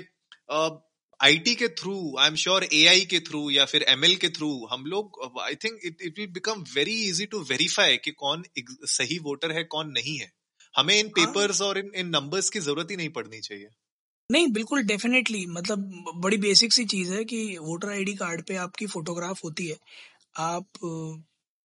आईटी 1.19 1.55
के 1.55 1.67
through 1.79 1.95
I 2.19 2.27
am 2.27 2.35
sure 2.35 2.67
AI 2.73 3.05
के 3.05 3.19
थ्रू 3.27 3.49
या 3.49 3.65
फिर 3.65 3.85
एमएल 3.89 4.15
के 4.15 4.29
थ्रू 4.29 4.49
हम 4.71 4.85
लोग 4.85 5.19
I 5.41 5.55
think 5.55 5.79
it 5.85 6.01
it 6.01 6.19
will 6.19 6.27
become 6.33 6.63
very 6.75 6.95
easy 7.03 7.25
to 7.25 7.41
verify 7.49 7.97
कि 7.97 8.11
कौन 8.17 8.43
सही 8.91 9.19
वोटर 9.23 9.51
है 9.51 9.63
कौन 9.75 9.91
नहीं 9.91 10.17
है। 10.19 10.31
हमें 10.75 10.98
इन 11.00 11.10
पेपर्स 11.12 11.62
हाँ। 11.62 11.70
और 11.70 11.77
इन 11.77 11.92
इन 11.96 12.08
नंबर्स 12.10 12.50
की 12.50 12.60
ज़रूरत 12.62 12.92
ही 12.92 12.96
नहीं 12.96 13.10
पड़नी 13.12 13.39
चाहिए 13.39 13.68
नहीं 14.30 14.48
बिल्कुल 14.51 14.84
डेफिनेटली 14.86 15.46
मतलब 15.50 16.13
बड़ी 16.18 16.38
बेसिक 16.39 16.74
सी 16.74 16.86
चीज़ 16.86 17.13
है 17.13 17.24
कि 17.25 17.46
वोटर 17.60 17.89
आईडी 17.89 18.13
कार्ड 18.15 18.42
पे 18.48 18.56
आपकी 18.58 18.86
फोटोग्राफ 18.88 19.44
होती 19.44 19.68
है 19.68 19.77
आप 20.42 20.84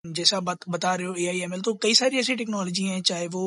जैसा 0.05 0.39
बात 0.41 0.69
बता 0.69 0.95
रहे 0.95 1.07
हो 1.07 1.15
ए 1.15 1.27
आई 1.27 1.41
एम 1.41 1.55
एल 1.55 1.61
तो 1.61 1.73
कई 1.75 1.95
सारी 1.95 2.19
ऐसी 2.19 2.35
टेक्नोलॉजी 2.37 2.85
हैं 2.85 3.01
चाहे 3.03 3.27
वो 3.29 3.43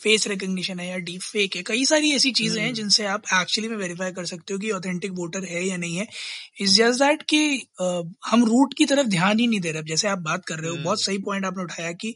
फेस 0.00 0.26
रिकग्निशन 0.28 0.80
है 0.80 0.88
या 0.88 0.96
डीप 1.00 1.20
फेक 1.22 1.56
है 1.56 1.62
कई 1.62 1.84
सारी 1.84 2.12
ऐसी 2.12 2.30
चीज़ें 2.32 2.60
हैं 2.60 2.66
हम्म। 2.66 2.76
जिनसे 2.76 3.06
आप 3.06 3.22
एक्चुअली 3.34 3.68
में 3.68 3.76
वेरीफाई 3.76 4.12
कर 4.12 4.26
सकते 4.26 4.54
हो 4.54 4.58
कि 4.58 4.70
ऑथेंटिक 4.70 5.12
वोटर 5.12 5.44
है 5.44 5.64
या 5.64 5.76
नहीं 5.76 5.96
है 5.96 6.06
इज़ 6.60 6.76
जस्ट 6.76 7.02
दैट 7.02 7.22
कि 7.24 7.42
हम 8.26 8.44
रूट 8.44 8.74
की 8.74 8.86
तरफ़ 8.86 9.06
ध्यान 9.08 9.38
ही 9.38 9.46
नहीं 9.46 9.60
दे 9.60 9.72
रहे 9.72 9.82
जैसे 9.84 10.08
आप 10.08 10.18
बात 10.20 10.44
कर 10.44 10.58
रहे 10.58 10.70
हो 10.70 10.76
बहुत 10.76 10.86
हम्म। 10.88 11.04
सही 11.04 11.18
पॉइंट 11.20 11.44
आपने 11.44 11.62
उठाया 11.62 11.92
कि 11.94 12.14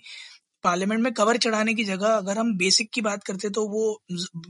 पार्लियामेंट 0.65 1.03
में 1.03 1.13
कवर 1.13 1.37
चढ़ाने 1.37 1.75
की 1.75 1.85
जगह 1.85 2.17
अगर 2.17 2.39
हम 2.39 2.57
बेसिक 2.57 2.91
की 2.95 3.01
बात 3.01 3.25
करते 3.25 3.51
तो 3.51 3.67
वो 3.69 4.03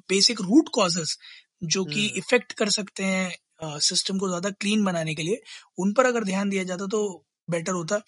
बेसिक 0.09 0.41
रूट 0.41 0.69
कॉजेस 0.75 1.17
जो 1.63 1.85
कि 1.85 2.07
इफ़ेक्ट 2.07 2.53
हम्म। 2.53 2.65
कर 2.65 2.71
सकते 2.71 3.05
हैं 3.05 3.79
सिस्टम 3.81 4.19
को 4.19 4.29
ज़्यादा 4.29 4.51
क्लीन 4.51 4.85
बनाने 4.85 5.15
के 5.15 5.23
लिए 5.23 5.41
उन 5.79 5.93
पर 5.93 6.07
अगर 6.07 6.25
ध्यान 6.25 6.49
दिया 6.49 6.65
जाता 6.65 6.87
तो 6.87 7.03
बेटर 7.51 7.73
होता। 7.73 8.01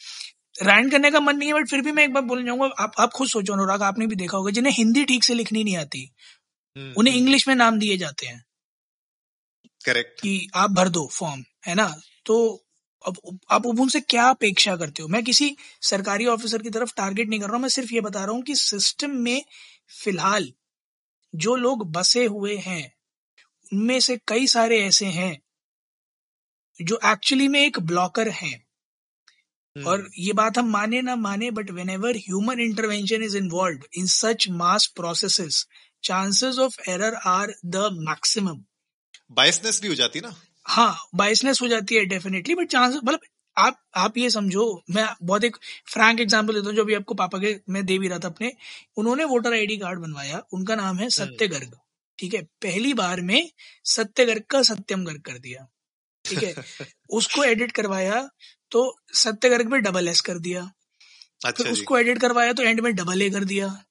रैंड 0.63 0.91
करने 0.91 1.11
का 1.11 1.21
मन 1.21 1.37
नहीं 1.37 1.49
है 1.49 1.55
बट 1.55 1.69
फिर 1.69 1.81
भी 1.83 1.93
मैं 1.93 2.05
एक 2.05 2.13
बार 2.13 2.23
बोलना 2.23 2.45
चाहूँगा 2.47 2.67
आप 2.83 2.93
आप 2.99 3.13
खुद 3.13 3.29
सोचो 3.29 3.53
अनुराग 3.53 3.83
आपने 3.83 4.07
भी 4.07 4.17
देखा 4.17 4.37
होगा 4.37 4.51
जिन्हें 4.51 4.73
हिंदी 4.73 5.05
ठीक 5.05 5.25
से 5.25 5.35
लिखनी 5.35 5.65
नहीं 5.65 5.77
आती 5.77 6.11
हम्म, 6.77 6.93
उन्हें 6.97 7.15
हम्म, 7.15 7.23
इंग्लिश 7.23 7.49
में 7.49 7.55
नाम 7.55 7.79
दिए 7.79 7.97
जाते 7.97 8.27
हैं। 8.27 8.45
करेक्ट 9.85 10.21
कि 10.21 10.49
आप 10.55 10.71
भर 10.71 10.89
दो 10.89 11.09
फॉर्म 11.13 11.43
है 11.67 11.75
ना? 11.75 11.95
तो 12.27 12.66
अब 13.07 13.39
आप 13.51 13.67
अब 13.67 13.81
उनसे 13.81 14.01
क्या 14.01 14.29
अपेक्षा 14.29 14.77
करते 14.77 15.03
हो? 15.03 15.09
मैं 15.09 15.23
किसी 15.25 15.57
सरकारी 15.83 16.27
ऑफिसर 16.27 16.63
की 16.63 16.71
तरफ़ 16.71 16.93
टारगेट 16.97 17.29
नहीं 17.29 17.41
कर 17.41 17.47
रहा 17.47 17.55
हूँ 17.57 17.63
मैं 17.63 17.69
सिर्फ़ 17.69 17.93
ये 17.95 18.01
बता 18.01 18.25
रहा 18.25 18.35
हूँ 18.35 18.43
कि 18.43 18.55
सिस्टम 18.57 19.11
में 19.21 19.43
फ़िलहाल 20.05 20.53
जो 21.35 21.57
लोग 21.57 21.91
बसे 21.93 22.25
हुए 22.27 22.57
हैं 22.59 22.83
उनमें 23.73 23.99
से 24.01 24.19
कई 24.29 24.47
सारे 24.47 24.81
ऐसे 24.83 25.07
हैं 25.13 25.37
जो 26.81 26.99
एक्चुअली 27.07 27.49
में 27.49 27.61
एक 27.61 27.79
ब्लॉकर 27.81 28.29
हैं। 28.31 28.55
हम्म, 29.77 29.87
और 29.87 30.09
ये 30.19 30.33
बात 30.33 30.59
हम 30.59 30.69
माने 30.71 31.01
ना 31.03 31.15
माने 31.17 31.51
but 31.51 31.71
whenever 31.91 32.17
human 32.17 32.61
intervention 32.61 33.23
is 33.23 33.37
involve 33.37 33.81
in 33.99 34.07
such 34.07 34.49
mass 34.53 34.87
processes 34.97 35.67
chances 36.05 36.59
of 36.59 36.81
error 36.91 37.15
are 37.27 37.55
the 37.67 37.89
maximum 38.01 38.63
biasness 39.33 39.81
भी 39.83 39.89
हो 39.89 39.95
जाती 39.95 40.21
ना? 40.21 40.35
हाँ 40.67 40.97
बायसनेस 41.15 41.63
हो 41.63 41.69
जाती 41.69 41.95
है 41.95 42.05
डेफिनेटली 42.05 42.55
बट 42.55 42.69
चांस 42.69 42.95
मतलब 42.95 43.21
आप 43.57 43.79
आप 43.95 44.19
ये 44.19 44.31
समझो 44.31 44.85
मैं 44.91 45.09
बहुत 45.23 45.45
एक 45.45 45.57
फ्रैंक 45.87 46.21
एग्जांपल 46.21 46.55
देता 46.55 46.67
हूँ 46.67 46.77
जो 46.77 46.83
अभी 46.83 46.95
आपको 46.95 47.15
पापा 47.15 47.39
के 47.39 47.57
मैं 47.69 47.87
दे 47.87 47.99
भी 47.99 48.09
रहा 48.09 48.19
था 48.19 48.29
अपने 48.29 48.53
उन्होंने 48.97 49.25
वोटर 49.25 49.53
आईडी 49.53 49.77
कार्ड 49.77 49.99
बनवाया 49.99 50.43
उनका 50.53 50.75
नाम 50.75 50.99
है 50.99 51.09
सत्य 51.09 51.49
गर्ग 51.49 51.79
ठीक 52.19 52.35
है? 52.35 52.43
पहली 52.43 52.95
बार 52.95 53.21
में 53.21 53.51
सत्य 53.85 54.25
गर्ग 54.25 54.43
का 54.43 54.63
सत्यम 54.63 55.05
गर्ग 55.05 55.21
कर 55.21 55.39
दिया 55.39 55.69
ठीक 56.25 56.43
है? 56.43 56.55
उसको 57.11 57.45
एडिट 57.45 57.73
करवाया 57.73 58.31
तो 58.71 58.99
सत्य 59.15 59.49
गर्ग 59.49 59.67
में 59.67 59.83
डबल 59.83 60.09
एस 60.09 60.21
कर 60.21 60.39
दिया 60.39 60.73
अच्छा 61.45 61.51
फिर 61.51 61.73
उसको 61.73 61.99
एडिट 61.99 62.21
करवाया 62.21 62.53
तो 62.53 62.63
एंड 62.63 62.81
में 62.81 62.95
डबल 62.95 63.23
ए 63.23 63.31
कर 63.31 63.45
दिया 63.45 63.85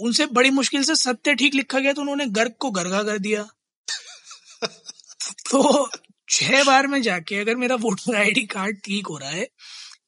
उनसे 0.00 0.26
बड़ी 0.26 0.50
मुश्किल 0.50 0.82
से 0.82 0.94
सत्य 0.94 1.34
ठीक 1.34 1.54
लिखा 1.54 1.78
गया 1.78 1.92
तो 1.92 2.00
उन्होंने 2.00 2.26
गर्ग 2.26 2.52
को 2.58 2.70
गर्गा 2.70 3.02
कर 3.02 3.18
दिया। 3.18 3.48
तो 5.54 5.88
छह 6.28 6.64
बार 6.64 6.86
में 6.86 7.02
जाके 7.02 7.36
अगर 7.36 7.56
मेरा 7.56 7.74
वोटर 7.74 8.16
आईडी 8.16 8.40
कार्ड 8.40 8.76
ठीक 8.76 9.06
हो 9.06 9.18
रहा 9.18 9.30
है 9.30 9.48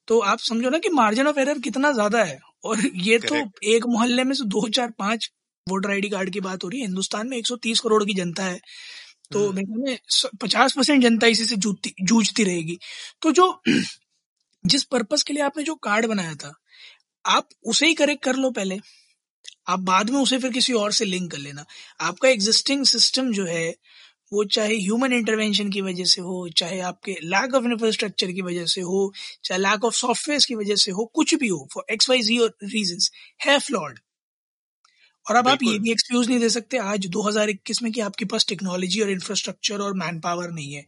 तो 0.09 0.19
आप 0.21 0.39
समझो 0.39 0.71
ना 0.71 0.79
कि 0.79 0.89
मार्जिन 0.89 1.27
ऑफ़ 1.27 1.39
एरर 1.39 1.59
कितना 1.59 1.93
ज़्यादा 1.93 2.25
है। 2.25 2.39
और 2.65 2.79
ये 2.95 3.19
Correct. 3.19 3.51
तो 3.51 3.69
एक 3.69 3.87
मोहल्ले 3.87 4.25
में 4.25 4.35
से 4.35 4.45
दो 4.45 4.69
चार 4.69 4.91
पाँच 4.91 5.31
वोटर 5.69 5.91
आईडी 5.91 6.09
कार्ड 6.09 6.31
की 6.31 6.41
बात 6.41 6.65
हो 6.65 6.69
रही 6.69 6.81
है। 6.81 6.87
हिंदुस्तान 6.87 7.29
में 7.29 7.37
130 7.39 7.81
करोड़ 7.81 8.05
की 8.05 8.15
जनता 8.15 8.45
है। 8.45 8.61
तो 9.33 9.49
हम्म। 9.49 9.83
मेरे 9.85 9.99
पचास 10.43 10.73
परसेंट 10.73 11.03
जनता 11.03 11.27
इसी 11.27 11.45
से 11.45 11.57
जूझती 11.57 11.95
जूझती 12.03 12.45
रहेगी। 12.45 12.79
तो 13.23 13.33
जो 13.33 13.63
जिस 14.67 14.83
पर्पस 14.83 15.23
के 15.23 15.35
लिए 15.35 15.43
आपने 15.43 15.63
जो 15.63 15.75
कार्ड 15.75 16.07
बनाया 16.07 16.35
था 16.35 16.55
आप 17.27 17.49
उसे 17.65 17.87
ही 17.87 17.95
करेक्ट 17.95 18.25
कर 18.25 18.37
लो 18.37 18.51
पहले। 18.51 18.79
आप 19.69 19.81
बाद 19.81 20.11
में 20.11 20.21
उसे 20.21 20.39
फिर 20.39 20.53
किसी 20.53 20.73
और 20.73 20.93
से 20.93 21.05
लिंक 21.05 21.33
कर 21.33 21.39
लेना। 21.39 21.65
आपका 22.01 22.29
एग्जिस्टिंग 22.29 22.85
सिस्टम 22.85 23.33
जो 23.33 23.47
है 23.47 23.75
वो 24.37 24.45
चाहे 24.45 24.77
ह्यूमन 24.77 25.13
इंटरवेंशन 25.13 25.71
की 25.71 25.81
वजह 25.81 26.05
से 26.05 26.21
हो 26.21 26.49
चाहे 26.57 26.81
आपके 26.81 27.13
लैक 27.25 27.55
ऑफ़ 27.55 27.65
इंफ्रास्ट्रक्चर 27.65 28.33
की 28.33 28.43
वजह 28.43 28.67
से 28.67 28.81
हो 28.81 29.13
चाहे 29.45 29.61
लैक 29.61 29.85
ऑफ़ 29.85 29.95
सॉफ्टवेयर 29.95 30.41
की 30.49 30.55
वजह 30.55 30.77
से 30.77 30.91
हो 30.91 31.05
कुछ 31.15 31.35
भी 31.35 31.49
हो 31.49 31.69
for 31.75 31.85
X 31.91 32.11
Y 32.11 32.23
Z 32.23 32.39
reason 32.65 32.99
है 33.45 33.59
फ्लॉड 33.59 33.99
और 35.27 35.37
अब 35.37 35.49
आप 35.49 35.63
ये 35.63 35.79
भी 35.79 35.91
एक्सक्यूज 35.91 36.29
नहीं 36.29 36.39
दे 36.39 36.49
सकते 36.49 36.77
आज 36.77 37.07
2021 37.07 37.83
में 37.83 37.93
कि 37.93 38.01
आपके 38.01 38.25
पास 38.25 38.47
टेक्नोलॉजी 38.49 39.01
और 39.01 39.11
इंफ्रास्ट्रक्चर 39.11 39.81
और 39.81 39.95
मैन 39.95 40.21
पावर 40.21 40.51
नहीं 40.51 40.73
है। 40.73 40.87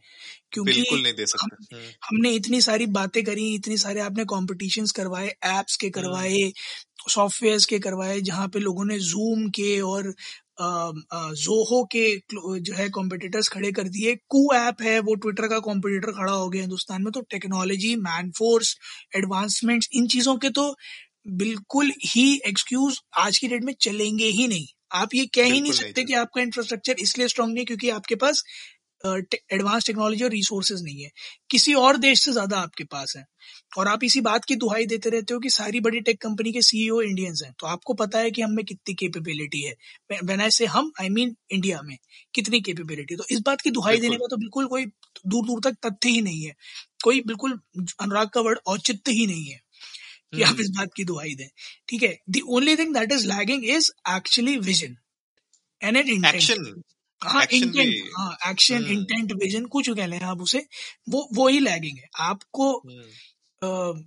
क्योंकि 0.51 0.71
बिल्कुल 0.71 1.01
नहीं 1.03 1.13
दे 1.13 1.25
सकते। 1.25 1.75
हम्म, 1.75 1.85
हमने 2.03 2.31
इतनी 2.31 2.61
सारी 2.61 2.85
बातें 2.85 3.23
करी 3.23 3.53
इतनी 3.55 3.77
सारे 3.77 3.99
आपने 3.99 4.25
कॉम्पिटिशन 4.25 4.85
करवाए 4.95 5.27
एप्स 5.27 5.75
के 5.75 5.89
करवाए 5.89 6.51
सॉफ्टवेयर्स 7.09 7.65
के 7.65 7.79
करवाए 7.79 8.21
जहाँ 8.21 8.47
पे 8.47 8.59
लोगों 8.59 8.85
ने 8.85 8.99
जूम 8.99 9.49
के 9.49 9.79
और 9.81 10.15
जोहो 10.59 11.83
के 11.95 12.05
जो 12.61 12.73
है 12.75 12.89
कॉम्पिटिटर्स 12.89 13.47
खड़े 13.49 13.71
कर 13.71 13.87
दिए। 13.89 14.15
कू 14.29 14.47
ऐप 14.55 14.81
है 14.81 14.99
वो 14.99 15.15
ट्विटर 15.15 15.47
का 15.47 15.59
कॉम्पिटिटर 15.61 16.11
खड़ा 16.11 16.31
हो 16.31 16.49
गया 16.49 16.61
हिंदुस्तान 16.61 17.03
में। 17.03 17.11
तो 17.11 17.21
टेक्नोलॉजी 17.31 17.95
मैन 17.97 18.31
फोर्स 18.37 18.75
एडवांसमेंट्स 19.17 19.89
इन 19.93 20.07
चीज़ों 20.07 20.37
के 20.37 20.49
तो 20.51 20.73
बिल्कुल 21.37 21.91
ही 22.05 22.33
एक्सक्यूज 22.47 22.99
आज 23.19 23.37
की 23.37 23.47
डेट 23.47 23.63
में 23.63 23.73
चलेंगे 23.81 24.27
ही 24.27 24.47
नहीं। 24.47 24.65
आप 24.93 25.09
ये 25.15 25.25
कह 25.35 25.45
ही 25.45 25.59
नहीं 25.61 25.71
सकते 25.71 25.91
नहीं 25.91 26.05
कि 26.05 26.13
आपका 26.15 26.41
इंफ्रास्ट्रक्चर 26.41 26.95
इसलिए 26.99 27.27
स्ट्रांग 27.27 27.53
नहीं 27.53 27.65
क्योंकि 27.65 27.89
आपके 27.91 28.15
पास 28.15 28.43
एडवांस 29.05 29.85
टेक्नोलॉजी 29.85 30.23
और 30.23 30.29
रिसोर्सेज 30.29 30.81
नहीं 30.83 31.03
है। 31.03 31.09
किसी 31.49 31.73
और 31.73 31.97
देश 31.97 32.23
से 32.23 32.31
ज़्यादा 32.31 32.59
आपके 32.59 32.83
पास 32.83 33.13
है। 33.17 33.25
और 33.77 33.87
आप 33.87 34.03
इसी 34.03 34.21
बात 34.21 34.45
की 34.45 34.55
दुहाई 34.55 34.85
देते 34.85 35.09
रहते 35.09 35.33
हो 35.33 35.39
कि 35.39 35.49
सारी 35.49 35.79
बड़ी 35.79 35.99
टेक 35.99 36.21
कंपनी 36.21 36.51
के 36.51 36.61
सीईओ 36.61 37.01
इंडियंस 37.01 37.41
हैं। 37.45 37.53
तो 37.59 37.67
आपको 37.67 37.93
पता 37.93 38.19
है 38.19 38.31
कि 38.31 38.41
हम 38.41 38.51
में 38.51 38.63
कितनी 38.65 38.95
कैपेबिलिटी 38.95 39.61
है। 39.61 39.75
व्हेन 40.11 40.41
आई 40.41 40.51
से 40.51 40.65
हम 40.65 40.91
आई 41.01 41.09
मीन 41.09 41.35
इंडिया 41.51 41.81
में 41.81 41.97
कितनी 42.33 42.61
कैपेबिलिटी 42.61 43.15
तो 43.15 43.25
इस 43.31 43.39
बात 43.45 43.61
की 43.61 43.71
दुहाई 43.71 43.99
देने 43.99 44.15
का 44.15 44.27
तो 44.27 44.37
बिल्कुल 44.37 44.67
कोई 44.67 44.85
दूर 45.27 45.45
दूर 45.45 45.61
तक 45.63 45.77
तथ्य 45.85 46.09
ही 46.09 46.21
नहीं 46.21 46.43
है। 46.43 46.53
कोई 47.03 47.21
बिल्कुल 47.21 47.59
अनुराग 48.01 48.29
का 48.29 48.41
वर्ड 48.41 48.59
औचित्य 48.67 49.11
ही 49.11 49.25
नहीं 49.27 49.45
है 49.45 49.59
कि 50.35 50.41
आप 50.41 50.49
हम्म, 50.49 50.61
इस 50.61 50.69
बात 50.69 50.89
की 50.95 51.03
दुहाई 51.03 51.33
दें। 51.35 51.47
ठीक 51.89 52.03
है? 52.03 52.17
The 52.29 52.41
only 52.47 52.75
thing 52.75 52.93
that 52.93 53.11
is 53.11 53.27
lagging 53.27 53.65
is 53.67 53.91
actually 54.09 54.57
vision 54.59 54.95
and 55.81 55.97
an 55.97 56.07
intent 56.07 56.35
action 56.35 56.81
हाँ 57.23 57.45
इंटेंट 57.45 58.11
हाँ 58.17 58.37
एक्शन। 58.47 58.85
इंटेंट 58.85 59.31
विजन 59.31 59.65
कुछ 59.65 59.89
कह 59.89 60.07
लें 60.07 60.19
आप 60.19 60.41
उसे 60.41 60.67
वो 61.09 61.29
वो 61.33 61.47
ही 61.47 61.59
लैगिंग 61.59 61.97
है। 61.97 62.09
आपको 62.19 62.77
हम्म, 62.77 64.01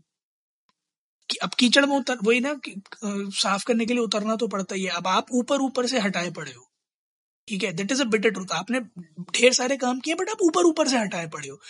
कि- 1.31 1.37
अब 1.37 1.51
कीचड़ 1.51 1.87
में 1.87 1.97
उतर 1.97 2.17
वही 2.25 2.41
ना 2.41 2.55
कि, 2.55 2.83
साफ़ 3.39 3.65
करने 3.65 3.87
के 3.87 3.95
लिए 3.95 4.03
उतरना 4.03 4.37
तो 4.37 4.49
पड़ता 4.49 4.75
ही 4.75 4.83
है। 4.83 4.91
अब 4.91 5.07
आप 5.07 5.27
ऊपर 5.33 5.57
ऊपर 5.57 5.87
से 5.87 5.99
हटाए 5.99 6.31
पड़े 6.31 6.53
हो। 6.53 6.71
ठीक 7.49 7.65
है? 7.65 7.73
That 7.73 7.93
is 7.93 8.03
a 8.03 8.05
bitter 8.05 8.31
truth 8.31 8.53
आपने 8.53 8.81
ढेर 9.21 9.53
सारे 9.53 9.77
काम 9.77 10.01
किए 10.01 10.15
बट 10.15 10.29
आप 10.29 10.39
ऊपर 10.43 10.63
ऊपर 10.63 10.89
से 10.89 10.99
हटाए 10.99 11.29
पड़े 11.29 11.49
हो। 11.49 11.61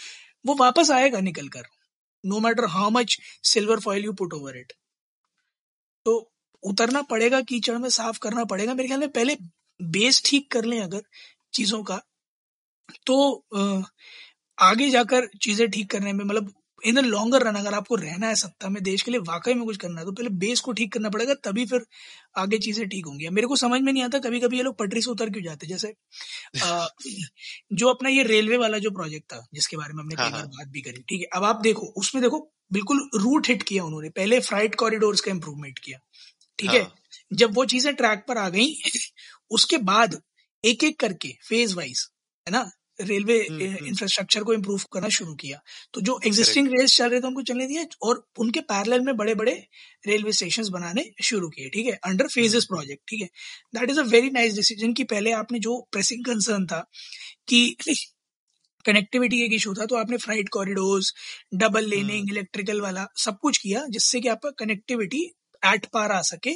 वो 0.47 0.55
वापस 0.55 0.91
आएगा 0.91 1.21
निकल 1.21 1.49
कर। 1.49 1.63
No 2.27 2.41
matter 2.41 2.65
how 2.65 2.91
much 2.91 3.19
silver 3.43 3.81
foil 3.81 4.05
you 4.05 4.13
put 4.13 4.33
over 4.33 4.57
it 4.57 4.73
तो 6.05 6.33
उतरना 6.63 7.03
पड़ेगा 7.03 7.41
कीचड़ 7.41 7.79
में 7.79 7.89
साफ़ 7.89 8.19
करना 8.19 8.45
पड़ेगा। 8.45 8.75
मेरे 8.75 8.89
ख्याल 8.89 9.01
में 9.01 9.13
पहले 9.13 9.37
बेस 9.83 10.23
ठीक 10.27 10.51
कर 10.53 10.65
लें 10.65 10.81
अगर 10.81 11.03
चीज़ों 11.55 11.83
का 11.83 12.01
तो 13.07 13.17
आगे 14.59 14.89
जाकर 14.91 15.27
चीज़ें 15.43 15.71
ठीक 15.71 15.91
करने 15.91 16.13
में 16.13 16.25
मतलब 16.25 16.53
इन 16.85 16.95
द 16.95 16.99
लॉन्गर 16.99 17.43
रन 17.43 17.55
अगर 17.55 17.75
आपको 17.75 17.95
रहना 17.95 18.27
है 18.27 18.35
सत्ता 18.35 18.69
में 18.69 18.83
देश 18.83 19.03
के 19.03 19.11
लिए 19.11 19.21
वाकई 19.21 19.55
में 19.55 19.65
कुछ 19.65 19.77
करना 19.77 20.01
है 20.01 20.07
तो 20.07 20.13
पहले 20.13 20.29
बेस 20.31 20.61
को 20.61 20.73
ठीक 20.73 20.93
करना 20.93 21.09
पड़ेगा 21.11 21.35
तभी 21.35 21.67
फिर 21.67 21.85
आगे 22.37 22.59
चीज़ें 22.59 22.89
ठीक 22.89 23.07
होंगी 23.07 23.29
मेरे 23.29 23.47
को 23.47 23.57
समझ 23.57 23.81
में 23.81 23.93
नहीं 23.93 24.03
आता 24.03 24.19
कभी 24.19 24.41
कभी 24.41 24.57
ये 24.57 24.63
लोग 24.63 24.77
पटरी 24.79 25.03
से 25.03 25.11
उतर 25.11 25.31
क्यों 25.31 25.45
जाते 25.45 25.67
हैं। 25.67 25.73
जैसे 25.73 25.89
अ, 26.63 26.89
जो 27.73 27.89
अपना 27.89 28.09
ये 28.09 28.23
रेलवे 28.23 28.57
वाला 28.57 28.79
जो 28.79 28.91
प्रोजेक्ट 28.91 29.33
था 29.33 29.47
जिसके 29.55 29.77
बारे 29.77 29.95
में 29.95 30.03
हमने 30.03 30.17
कई 30.17 30.23
हाँ, 30.23 30.31
बार 30.33 30.41
हाँ। 30.41 30.49
बात 30.49 30.69
भी 30.69 30.81
करी 30.81 31.03
ठीक 31.09 31.21
है 31.21 31.27
अब 31.35 31.45
आप 31.45 31.61
देखो 31.61 31.87
उसमें 31.97 32.23
देखो 32.23 32.41
बिल्कुल 32.73 33.09
रूट 33.17 33.49
हिट 33.49 33.63
किया 33.63 33.85
उन्होंने 33.85 34.09
पहले 34.11 34.41
फ्राइट 34.41 34.75
कॉरिडोर 34.75 35.17
का 35.17 35.31
इम्प्रूवमेंट 35.31 35.79
किया 35.79 35.99
ठीक 36.59 36.71
है 36.71 36.83
हाँ। 36.83 36.95
जब 37.33 37.55
वो 37.55 37.65
चीज़ें 37.65 37.95
ट्रैक 37.95 38.25
पर 38.29 38.39
आ 38.39 38.49
गई 38.49 38.67
उसके 39.53 39.79
बाद 39.91 40.21
एक 40.65 40.85
एक 40.85 40.99
करके 41.01 41.33
फ़ेज़ 41.49 41.75
वाइज 41.77 42.09
है 42.47 42.53
ना? 42.53 42.71
रेलवे 43.01 43.39
हम्म, 43.41 43.67
हम्म। 43.67 43.87
इंफ्रास्ट्रक्चर 43.87 44.43
को 44.45 44.53
इम्प्रूव 44.55 44.81
करना 44.93 45.09
शुरू 45.09 45.35
किया। 45.35 45.61
तो 45.95 46.01
जो 46.01 46.19
एग्जिस्टिंग 46.27 46.69
रेल्स 46.73 46.97
चल 46.97 47.09
रहे 47.11 47.21
थे 47.21 47.27
उनको 47.27 47.43
चलने 47.43 47.67
दिए 47.67 47.87
और 48.03 48.23
उनके 48.41 48.61
पैरेलल 48.73 49.01
में 49.01 49.17
बड़े 49.17 49.35
बड़े 49.35 49.55
रेलवे 50.07 50.33
स्टेशन 50.33 50.69
बनाने 50.73 51.05
शुरू 51.23 51.49
किए 51.49 51.69
ठीक 51.69 51.87
है? 51.87 51.93
अंडर 52.05 52.29
फेजेस 52.29 52.65
प्रोजेक्ट 52.65 53.03
ठीक 53.09 53.21
है? 53.23 53.29
That 53.75 53.91
is 53.91 54.01
a 54.01 54.05
very 54.07 54.31
nice 54.31 54.55
decision 54.55 54.93
कि 54.93 55.05
पहले 55.05 55.33
आपने 55.33 55.59
जो 55.59 55.79
प्रेसिंग 55.93 56.25
कंसर्न 56.25 56.67
था 56.67 56.81
कि 57.49 57.77
कनेक्टिविटी 58.85 59.43
एक 59.45 59.53
इशू 59.53 59.75
था 59.75 59.87
तो 59.87 59.97
आपने 59.97 60.17
freight 60.17 60.49
corridors 60.49 61.13
double 61.55 61.89
laning 61.89 62.31
electrical 62.31 62.81
वाला 62.81 63.07
सब 63.17 63.39
कुछ 63.43 63.59
किया 63.59 63.85
जिससे 63.91 64.21
कि 64.21 64.29
आपका 64.29 64.51
कनेक्टिविटी 64.59 65.23
एट 65.63 65.87
पार 65.93 66.13
आ 66.13 66.21
सके 66.31 66.55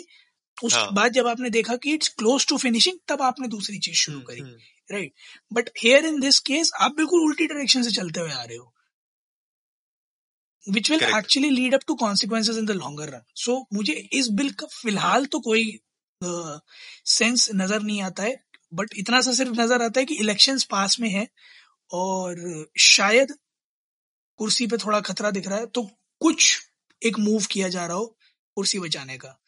उसके 0.63 0.79
हाँ। 0.79 0.93
बाद 0.95 1.13
जब 1.13 1.27
आपने 1.27 1.51
देखा 1.51 1.77
कि 1.77 1.93
इट्स 1.95 2.09
क्लोज 2.19 2.47
टू 2.47 2.57
फिनिशिंग 2.59 2.99
तब 3.09 3.23
आपने 3.23 3.49
दूसरी 3.49 3.79
चीज़ 3.79 3.97
शुरू 3.97 4.19
हम्म, 4.19 4.27
करी 4.27 4.41
right 4.91 5.13
but 5.53 5.71
here 5.85 6.05
in 6.07 6.21
this 6.21 6.39
case 6.39 6.71
आप 6.81 6.95
बिल्कुल 6.97 7.21
उल्टी 7.21 7.47
डायरेक्शन 7.47 7.83
से 7.83 7.91
चलते 7.91 8.21
हुए 8.21 8.31
आ 8.31 8.43
रहे 8.43 8.57
हो। 8.57 8.73
Which 10.67 10.91
will. 10.91 11.03
Actually 11.03 11.51
lead 11.51 11.75
up 11.75 11.81
to 11.87 11.95
consequences 11.95 12.59
in 12.59 12.67
the 12.67 12.71
longer 12.71 13.09
run 13.09 13.23
so 13.35 13.67
मुझे 13.73 13.93
इस 14.13 14.29
बिल 14.31 14.51
का 14.51 14.67
फ़िलहाल 14.67 15.27
तो 15.27 15.41
कोई 15.41 15.79
सेंस 16.21 17.49
uh, 17.49 17.55
नज़र 17.55 17.83
नहीं 17.83 18.03
आता 18.03 18.23
है 18.23 18.37
बट 18.75 18.95
इतना 18.97 19.21
सा 19.21 19.33
सिर्फ़ 19.33 19.61
नज़र 19.61 19.83
आता 19.83 20.01
है 20.01 20.07
कि 20.07 20.15
इलेक्शंस 20.15 20.65
पास 20.65 20.97
में 21.01 21.09
है 21.11 21.27
और 21.91 22.69
शायद 22.81 23.35
कुर्सी 24.39 24.67
पे 24.67 24.77
थोड़ा 24.77 25.01
खतरा 25.01 25.31
दिख 25.31 25.49
रहा 25.49 25.59
है 25.59 25.67
तो 25.67 25.83
कुछ 26.21 26.59
एक 27.03 27.19
मूव 27.19 27.45
किया 27.51 27.69
जा 27.69 27.87
रहा 27.87 27.97
हो 27.97 28.07
कुर्सी 28.57 28.79
बचाने 28.79 29.17
का। 29.17 29.39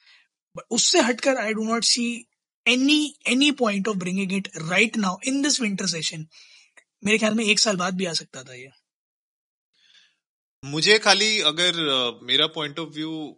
उससे 0.70 1.00
हटकर 1.00 1.36
I 1.36 1.52
do 1.52 1.64
not 1.64 1.84
see 1.84 2.26
any 2.68 3.14
any 3.26 3.50
point 3.50 3.88
of 3.88 3.96
bringing 3.96 4.32
it 4.32 4.48
right 4.56 4.96
now 4.96 5.16
in 5.26 5.42
this 5.42 5.60
winter 5.60 5.86
session 5.86 6.26
मेरे 7.04 7.18
ख्याल 7.18 7.34
में 7.34 7.44
एक 7.44 7.58
साल 7.58 7.76
बाद 7.76 7.94
भी 7.94 8.04
आ 8.04 8.12
सकता 8.12 8.42
था 8.42 8.54
ये। 8.54 8.68
मुझे 10.64 10.98
खाली 10.98 11.40
अगर 11.40 11.72
मेरा 12.22 12.46
पॉइंट 12.46 12.78
ऑफ़ 12.78 12.88
व्यू 12.88 13.36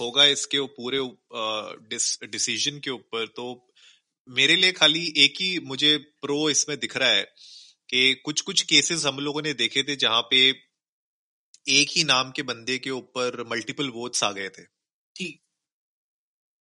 होगा 0.00 0.24
इसके 0.24 0.60
पूरे 0.60 0.98
डिसीज़न 2.28 2.78
के 2.78 2.90
ऊपर 2.90 3.26
तो 3.26 3.68
मेरे 4.28 4.56
लिए 4.56 4.72
खाली 4.72 5.14
एक 5.16 5.34
ही 5.40 5.58
मुझे 5.58 5.96
प्रो 5.96 6.50
इसमें 6.50 6.78
दिख 6.78 6.96
रहा 6.96 7.08
है 7.08 7.22
कि 7.88 8.14
कुछ 8.14 8.40
कुछ 8.40 8.62
केसेस 8.62 9.04
हम 9.06 9.18
लोगों 9.18 9.42
ने 9.42 9.52
देखे 9.54 9.82
थे 9.82 9.96
जहाँ 9.96 10.22
पे 10.22 10.48
एक 11.68 11.88
ही 11.90 12.04
नाम 12.04 12.30
के 12.30 12.42
बंदे 12.42 12.78
के 12.78 12.90
ऊपर 12.90 13.44
मल्टीपल 13.50 13.88
वोट्स 13.90 14.24
आ 14.24 14.32
गए 14.32 14.48
थे। 14.48 14.62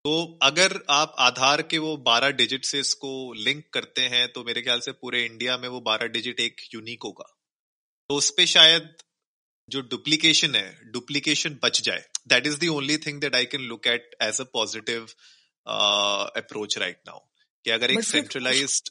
तो 0.07 0.39
अगर 0.41 0.73
आप 0.89 1.15
आधार 1.19 1.61
के 1.61 1.77
वो 1.77 1.95
बारह 2.03 2.29
डिजिट 2.31 2.65
से 2.65 2.79
इसको 2.79 3.09
लिंक 3.37 3.63
करते 3.73 4.01
हैं 4.01 4.27
तो 4.33 4.43
मेरे 4.43 4.61
ख्याल 4.61 4.79
से 4.79 4.91
पूरे 4.91 5.23
इंडिया 5.25 5.57
में 5.57 5.67
वो 5.69 5.79
बारह 5.81 6.07
डिजिट 6.07 6.39
एक 6.39 6.61
यूनिक 6.75 7.03
होगा। 7.03 7.25
तो 8.09 8.15
उस 8.15 8.29
पर 8.29 8.45
शायद 8.45 8.87
जो 9.69 9.81
डुप्लीकेशन 9.81 10.55
है 10.55 10.91
डुप्लीकेशन 10.91 11.57
बच 11.63 11.81
जाए। 11.81 12.05
That 12.27 12.47
is 12.47 12.57
the 12.59 12.69
only 12.69 12.97
thing 12.97 13.19
that 13.21 13.35
I 13.35 13.45
can 13.45 13.61
look 13.61 13.87
at 13.87 14.15
as 14.21 14.39
a 14.41 14.43
positive 14.53 15.03
approach 16.37 16.77
right 16.77 17.01
now 17.07 17.19
कि 17.65 17.71
अगर 17.71 17.91
एक 17.91 18.03
सेंट्रलाइज्ड 18.03 18.89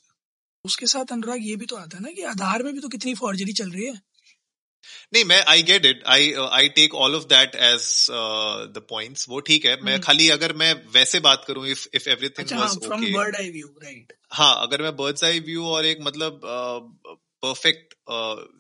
उसके 0.65 0.87
साथ 0.87 1.13
अनुराग 1.13 1.47
ये 1.47 1.57
भी 1.57 1.67
तो 1.67 1.77
आता 1.77 1.97
है 1.97 2.03
ना 2.03 2.11
कि 2.11 2.23
आधार 2.35 2.63
में 2.63 2.73
भी 2.75 2.81
तो 2.81 2.89
कितनी 2.89 3.15
फॉर्जरी 3.15 3.53
चल 3.53 3.71
रही 3.71 3.87
है। 3.87 4.01
नहीं 5.13 5.25
मैं 5.25 5.43
I 5.49 5.63
get 5.63 5.87
it 5.87 6.03
I 6.07 6.33
I 6.51 6.69
take 6.69 6.95
all 6.95 7.15
of 7.15 7.25
that 7.25 7.55
as 7.55 8.07
the 8.75 8.83
points 8.89 9.29
वो 9.29 9.41
ठीक 9.41 9.67
है. 9.67 9.77
मैं 9.77 9.93
हम्म। 9.93 10.03
खाली 10.03 10.29
अगर 10.29 10.53
मैं 10.53 10.73
वैसे 10.93 11.21
बात 11.21 11.45
करूँ 11.45 11.67
if 11.67 11.87
if 11.95 12.09
everything 12.09 12.59
was 12.59 12.77
okay 12.77 13.13
bird 13.13 13.37
eye 13.37 13.51
view 13.51 13.75
right 13.83 14.13
हाँ 14.33 14.55
अगर 14.63 14.83
मैं 14.83 14.97
बर्ड्स 14.97 15.25
आई 15.25 15.41
व्यू 15.41 15.67
और 15.67 15.87
एक 15.87 15.99
मतलब 16.01 16.41
परफेक्ट 17.43 17.95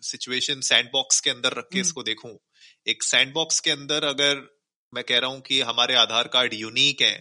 सिचुएशन 0.02 0.60
सैंड 0.60 0.90
बॉक्स 0.92 1.20
के 1.20 1.30
अंदर 1.30 1.52
रख 1.52 1.68
के 1.72 1.78
हम्म। 1.78 1.86
इसको 1.86 2.02
देखूँ. 2.02 2.38
एक 2.86 3.02
सैंड 3.02 3.32
बॉक्स 3.32 3.60
के 3.60 3.70
अंदर 3.70 4.04
अगर 4.04 4.42
मैं 4.92 5.04
कह 5.04 5.18
रहा 5.18 5.30
हूँ 5.30 5.40
कि 5.40 5.60
हमारे 5.60 5.94
आधार 5.94 6.28
कार्ड 6.28 6.54
यूनिक 6.54 7.02
है 7.02 7.16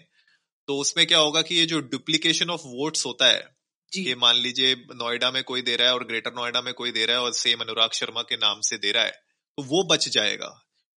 तो 0.68 0.78
उसमें 0.78 1.06
क्या 1.08 1.18
होगा 1.18 1.42
कि 1.42 1.56
ये 1.56 1.66
जो 1.66 1.80
डुप्लीकेशन 1.80 2.50
ऑफ़ 2.50 2.62
वोट्स 2.66 3.06
होता 3.06 3.28
है 3.28 3.55
कि 3.98 4.16
मान 4.18 4.36
लीजिए 4.38 4.76
नोएडा 4.94 5.32
में 5.32 5.44
कोई 5.44 5.62
दे 5.62 5.76
रहा 5.76 5.88
है 5.88 5.94
और 5.94 6.04
ग्रेटर 6.06 6.34
नोएडा 6.34 6.62
में 6.62 6.74
कोई 6.74 6.92
दे 6.92 7.06
रहा 7.06 7.18
है 7.18 7.24
और 7.24 7.34
सेम 7.36 7.62
अनुराग 7.62 7.92
शर्मा 7.94 8.22
के 8.24 8.36
नाम 8.38 8.62
से 8.62 8.78
दे 8.78 8.92
रहा 8.92 9.04
है 9.04 9.12
तो 9.58 9.64
वो 9.66 9.84
बच 9.92 10.10
जाएगा। 10.10 10.54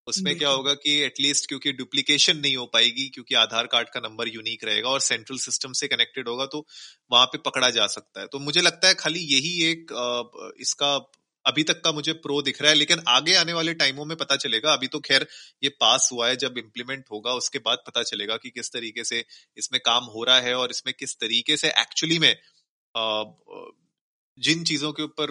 उसमें 0.07 0.37
क्या 0.39 0.49
होगा 0.49 0.73
कि 0.77 0.93
एटलीस्ट 1.03 1.47
क्योंकि 1.49 1.73
डुप्लीकेशन 1.75 2.37
नहीं 2.37 2.57
हो 2.57 2.65
पाएगी 2.67 3.09
क्योंकि 3.09 3.35
आधार 3.37 3.67
कार्ड 3.67 3.89
का 3.89 4.01
नंबर 4.01 4.29
यूनिक 4.29 4.65
रहेगा 4.65 4.89
और 4.89 5.01
सेंट्रल 5.03 5.39
सिस्टम 5.39 5.73
से 5.73 5.89
कनेक्टेड 5.89 6.29
होगा 6.29 6.47
तो 6.47 6.65
वहाँ 7.11 7.27
पे 7.27 7.39
पकड़ा 7.41 7.71
जा 7.71 7.87
सकता 7.89 8.21
है। 8.21 8.27
तो 8.27 8.39
मुझे 8.41 8.61
लगता 8.61 8.89
है 8.89 8.95
खाली 8.97 9.21
यही 9.35 9.53
एक 9.65 9.93
इसका 10.61 10.95
अभी 11.45 11.63
तक 11.63 11.81
का 11.81 11.93
मुझे 11.93 12.13
प्रो 12.15 12.41
दिख 12.43 12.61
रहा 12.63 12.71
है 12.71 12.77
लेकिन 12.77 13.03
आगे 13.09 13.35
आने 13.35 13.53
वाले 13.53 13.75
टाइमों 13.75 14.05
में 14.05 14.17
पता 14.17 14.37
चलेगा। 14.37 14.73
अभी 14.73 14.87
तो 14.87 15.01
खैर 15.01 15.27
ये 15.63 15.69
पास 15.81 16.09
हुआ 16.13 16.29
है 16.29 16.37
जब 16.37 16.59
इम्प्लीमेंट 16.59 17.05
होगा 17.13 17.33
उसके 17.35 17.59
बाद 17.59 17.83
पता 17.87 18.03
चलेगा 18.05 18.37
कि 18.37 18.51
किस 18.51 18.73
तरीके 18.73 19.05
से 19.05 19.25
इसमें 19.57 19.81
काम 19.85 20.05
हो 20.07 20.25
रहा 20.25 20.41
है 20.41 20.55
और 20.55 20.71
इसमें 20.71 20.95
किस 20.99 21.15
तरीके 21.17 21.57
से 21.57 21.69
एक्चुअली 21.79 22.19
में 22.19 22.35
जिन 22.95 24.65
चीज़ों 24.65 24.93
के 24.93 25.03
ऊपर 25.03 25.31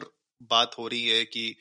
बात 0.49 0.77
हो 0.77 0.87
रही 0.87 1.07
है 1.07 1.23
कि 1.25 1.55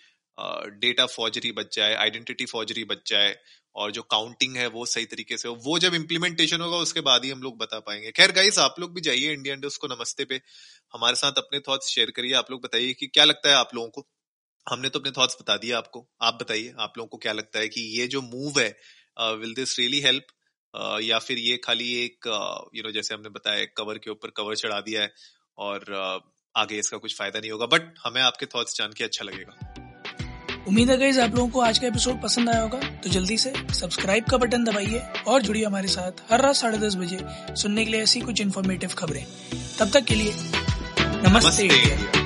डेटा 0.79 1.07
फॉर्जरी 1.07 1.53
बच 1.53 1.77
जाए, 1.77 1.95
आइडेंटिटी 1.95 2.47
फॉर्जरी 2.47 2.85
बच 2.85 3.09
जाए 3.09 3.37
और 3.75 3.91
जो 3.93 4.03
काउंटिंग 4.05 4.57
है 4.57 4.67
वो 4.69 4.85
सही 4.87 5.05
तरीके 5.07 5.37
से 5.39 5.49
हो, 5.49 5.55
वो 5.57 5.79
जब 5.79 5.95
इम्प्लीमेंटेशन 5.95 6.61
होगा 6.61 6.77
उसके 6.79 7.01
बाद 7.03 7.25
ही 7.25 7.31
हम 7.31 7.43
लोग 7.43 7.57
बता 7.59 7.79
पाएँगे। 7.81 8.11
खैर 8.11 8.33
गाइस 8.33 8.59
आप 8.59 8.75
लोग 8.81 8.95
भी 8.95 9.01
जाइए 9.01 9.33
इंडिया 9.33 9.55
इंडस्ट 9.55 9.81
को 9.81 9.87
नमस्ते 9.89 10.25
पे। 10.25 10.41
हमारे 10.95 11.17
साथ 11.17 11.39
अपने 11.39 11.61
थॉट्स 11.69 11.89
शेयर 11.89 12.11
करिए। 12.17 12.33
आप 12.35 12.51
लोग 12.51 12.63
बताइए 12.63 12.93
कि 12.93 13.07
क्या 13.07 13.25
लगता 13.25 13.49
है 13.49 13.55
आप 13.57 13.75
लोगों 13.75 13.89
को? 13.91 14.07
हमने 14.67 14.89
तो 14.89 14.99
अपने 14.99 15.11
थॉट्स 15.13 15.37
बता 15.41 15.57
दिए 15.57 15.73
आपको। 15.75 16.07
आप 16.23 16.39
बताइए, 16.41 16.75
आप 16.79 16.99
लोगों 16.99 17.09
को 17.09 17.19
क्या 17.19 17.33
लगता 17.33 17.59
है 17.59 17.69
कि 17.69 17.81
ये 17.99 18.07
जो 18.09 18.23
मूव 18.23 18.61
है 18.61 18.69
विल 19.37 19.55
दिस 19.55 19.79
रियली 19.79 20.01
हेल्प 20.01 20.27
या 21.03 21.19
फिर 21.19 21.39
ये 21.39 21.57
खाली 21.57 21.93
एक 21.99 22.27
यू 22.75 22.83
नो 22.83 22.91
जैसे 22.93 23.15
हमने 23.15 23.29
बताया 23.31 23.65
कवर 23.77 23.99
के 23.99 24.11
ऊपर 24.11 24.31
कवर 24.37 24.57
चढ़ा 24.57 24.81
दिया 24.81 25.03
है। 25.03 25.13
और 25.59 26.23
आगे 26.55 26.79
इसका 26.79 26.97
कुछ 26.97 27.17
फ़ायदा 27.19 27.39
नहीं 27.39 27.51
होगा 27.51 27.67
बट 27.67 27.95
हमें 28.05 28.21
आपके 28.23 28.47
थॉट्स 28.47 28.77
जान 28.79 28.93
के 28.93 29.05
अच्छा 29.05 29.25
लगेगा। 29.25 30.65
उम्मीद 30.69 30.91
है 30.91 31.21
आप 31.23 31.35
लोगों 31.35 31.49
को 31.49 31.61
आज 31.61 31.79
का 31.79 31.87
एपिसोड 31.87 32.21
पसंद 32.23 32.49
आया 32.51 32.63
होगा 32.63 32.79
तो 33.03 33.11
जल्दी 33.11 33.37
से 33.39 33.53
सब्सक्राइब 33.75 34.25
का 34.25 34.37
बटन 34.37 34.65
दबाइए 34.65 35.03
और 35.27 35.43
जुड़िए 35.43 35.65
हमारे 35.65 35.89
साथ 35.89 36.23
हर 36.31 36.43
रात 36.43 36.55
साढ़े 36.55 36.79
दस 36.79 36.97
बजे 36.97 37.19
सुनने 37.55 37.85
के 37.85 37.91
लिए 37.91 38.03
ऐसी 38.03 38.21
कुछ 38.21 38.41
इन्फॉर्मेटिव 38.41 38.95
खबरें। 38.99 39.25
तब 39.79 39.91
तक 39.91 40.05
के 40.05 40.15
लिए 40.15 40.33
नमस्ते, 40.33 41.69
नमस्ते। 41.69 42.26